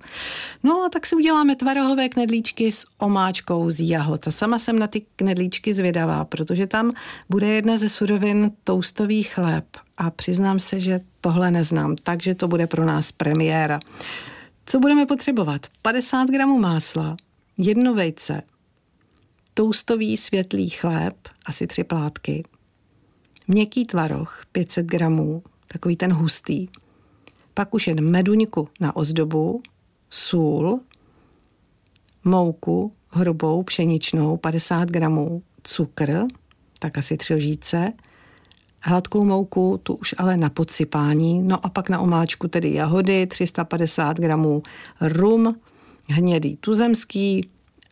No 0.62 0.84
a 0.86 0.88
tak 0.88 1.06
si 1.06 1.16
uděláme 1.16 1.56
tvarohové 1.56 2.08
knedlíčky 2.08 2.72
s 2.72 2.86
omáčkou 2.98 3.70
z 3.70 3.90
jahod. 3.90 4.28
A 4.28 4.30
sama 4.30 4.58
jsem 4.58 4.78
na 4.78 4.86
ty 4.86 5.06
knedlíčky 5.16 5.74
zvědavá, 5.74 6.24
protože 6.24 6.66
tam 6.66 6.92
bude 7.28 7.46
jedna 7.46 7.78
ze 7.78 7.88
surovin 7.88 8.52
toustový 8.64 9.22
chléb. 9.22 9.64
A 9.96 10.10
přiznám 10.10 10.58
se, 10.58 10.80
že 10.80 11.00
tohle 11.20 11.50
neznám, 11.50 11.96
takže 12.02 12.34
to 12.34 12.48
bude 12.48 12.66
pro 12.66 12.84
nás 12.84 13.12
premiéra. 13.12 13.80
Co 14.66 14.80
budeme 14.80 15.06
potřebovat? 15.06 15.66
50 15.82 16.30
gramů 16.30 16.58
másla, 16.58 17.16
jedno 17.58 17.94
vejce, 17.94 18.42
toustový 19.58 20.16
světlý 20.16 20.68
chléb, 20.68 21.14
asi 21.46 21.66
tři 21.66 21.84
plátky, 21.84 22.44
měkký 23.48 23.86
tvaroh, 23.86 24.42
500 24.52 24.86
gramů, 24.86 25.42
takový 25.68 25.96
ten 25.96 26.12
hustý, 26.12 26.68
pak 27.54 27.74
už 27.74 27.86
jen 27.86 28.10
meduňku 28.10 28.68
na 28.80 28.96
ozdobu, 28.96 29.62
sůl, 30.10 30.80
mouku 32.24 32.92
hrubou 33.08 33.62
pšeničnou 33.62 34.36
50 34.36 34.90
gramů, 34.90 35.42
cukr, 35.62 36.24
tak 36.78 36.98
asi 36.98 37.16
tři 37.16 37.34
lžíce, 37.34 37.92
hladkou 38.80 39.24
mouku, 39.24 39.80
tu 39.82 39.94
už 39.94 40.14
ale 40.18 40.36
na 40.36 40.50
podsypání, 40.50 41.42
no 41.42 41.66
a 41.66 41.68
pak 41.68 41.88
na 41.88 42.00
omáčku 42.00 42.48
tedy 42.48 42.74
jahody, 42.74 43.26
350 43.26 44.16
gramů 44.16 44.62
rum, 45.00 45.60
hnědý 46.08 46.56
tuzemský 46.56 47.48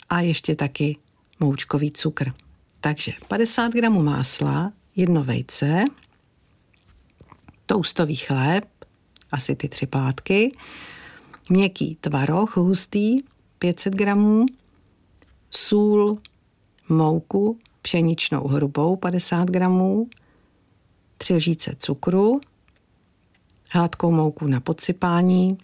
a 0.09 0.21
ještě 0.21 0.57
taky 0.57 0.97
moučkový 1.41 1.93
cukr. 1.93 2.33
Takže 2.81 3.13
50 3.29 3.73
gramů 3.73 4.03
másla, 4.03 4.73
jedno 4.97 5.25
vejce, 5.25 5.85
toustový 7.67 8.17
chléb, 8.17 8.65
asi 9.33 9.57
ty 9.57 9.69
tři 9.69 9.87
plátky, 9.87 10.49
měkký 11.49 11.99
tvaroh 12.01 12.57
hustý, 12.57 13.17
500 13.59 13.95
gramů, 13.95 14.47
sůl, 15.51 16.19
mouku, 16.89 17.59
pšeničnou 17.83 18.49
hrubou 18.49 18.97
50 18.97 19.49
gramů, 19.51 20.09
tři 21.19 21.35
lžíce 21.35 21.77
cukru, 21.79 22.41
hladkou 23.71 24.11
mouku 24.11 24.47
na 24.47 24.61
podsypání, 24.61 25.59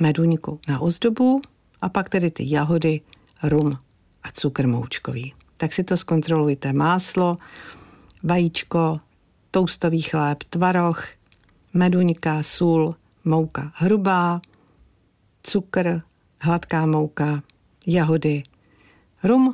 meduňku 0.00 0.60
na 0.68 0.80
ozdobu 0.80 1.40
a 1.80 1.88
pak 1.88 2.08
tedy 2.08 2.30
ty 2.30 2.50
jahody, 2.50 3.00
rum 3.42 3.85
a 4.26 4.28
cukr 4.32 4.66
moučkový. 4.66 5.34
Tak 5.56 5.72
si 5.72 5.84
to 5.84 5.96
zkontrolujte. 5.96 6.72
Máslo, 6.72 7.38
vajíčko, 8.22 9.00
toustový 9.50 10.02
chléb, 10.02 10.42
tvaroh, 10.42 11.06
meduňka, 11.74 12.42
sůl, 12.42 12.94
mouka 13.24 13.72
hrubá, 13.74 14.40
cukr, 15.42 16.02
hladká 16.40 16.86
mouka, 16.86 17.42
jahody, 17.86 18.42
rum 19.22 19.52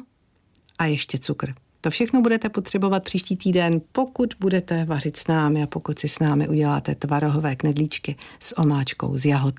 a 0.78 0.86
ještě 0.86 1.18
cukr. 1.18 1.54
To 1.80 1.90
všechno 1.90 2.20
budete 2.20 2.48
potřebovat 2.48 3.04
příští 3.04 3.36
týden, 3.36 3.80
pokud 3.92 4.34
budete 4.40 4.84
vařit 4.84 5.16
s 5.16 5.26
námi 5.26 5.62
a 5.62 5.66
pokud 5.66 5.98
si 5.98 6.08
s 6.08 6.18
námi 6.18 6.48
uděláte 6.48 6.94
tvarohové 6.94 7.56
knedlíčky 7.56 8.16
s 8.38 8.58
omáčkou 8.58 9.18
z 9.18 9.24
jahod. 9.24 9.54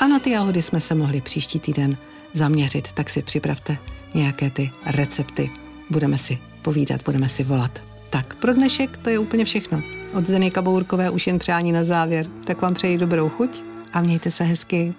A 0.00 0.06
na 0.06 0.18
ty 0.18 0.30
jahody 0.30 0.62
jsme 0.62 0.80
se 0.80 0.94
mohli 0.94 1.20
příští 1.20 1.60
týden 1.60 1.96
zaměřit, 2.34 2.92
tak 2.92 3.10
si 3.10 3.22
připravte 3.22 3.78
nějaké 4.14 4.50
ty 4.50 4.70
recepty. 4.86 5.50
Budeme 5.90 6.18
si 6.18 6.38
povídat, 6.62 7.02
budeme 7.04 7.28
si 7.28 7.44
volat. 7.44 7.82
Tak 8.10 8.34
pro 8.34 8.54
dnešek 8.54 8.96
to 8.96 9.10
je 9.10 9.18
úplně 9.18 9.44
všechno. 9.44 9.82
Od 10.12 10.26
Zdeny 10.26 10.50
Kabourkové 10.50 11.10
už 11.10 11.26
jen 11.26 11.38
přání 11.38 11.72
na 11.72 11.84
závěr. 11.84 12.26
Tak 12.44 12.62
vám 12.62 12.74
přeji 12.74 12.98
dobrou 12.98 13.28
chuť 13.28 13.62
a 13.92 14.00
mějte 14.00 14.30
se 14.30 14.44
hezky. 14.44 14.94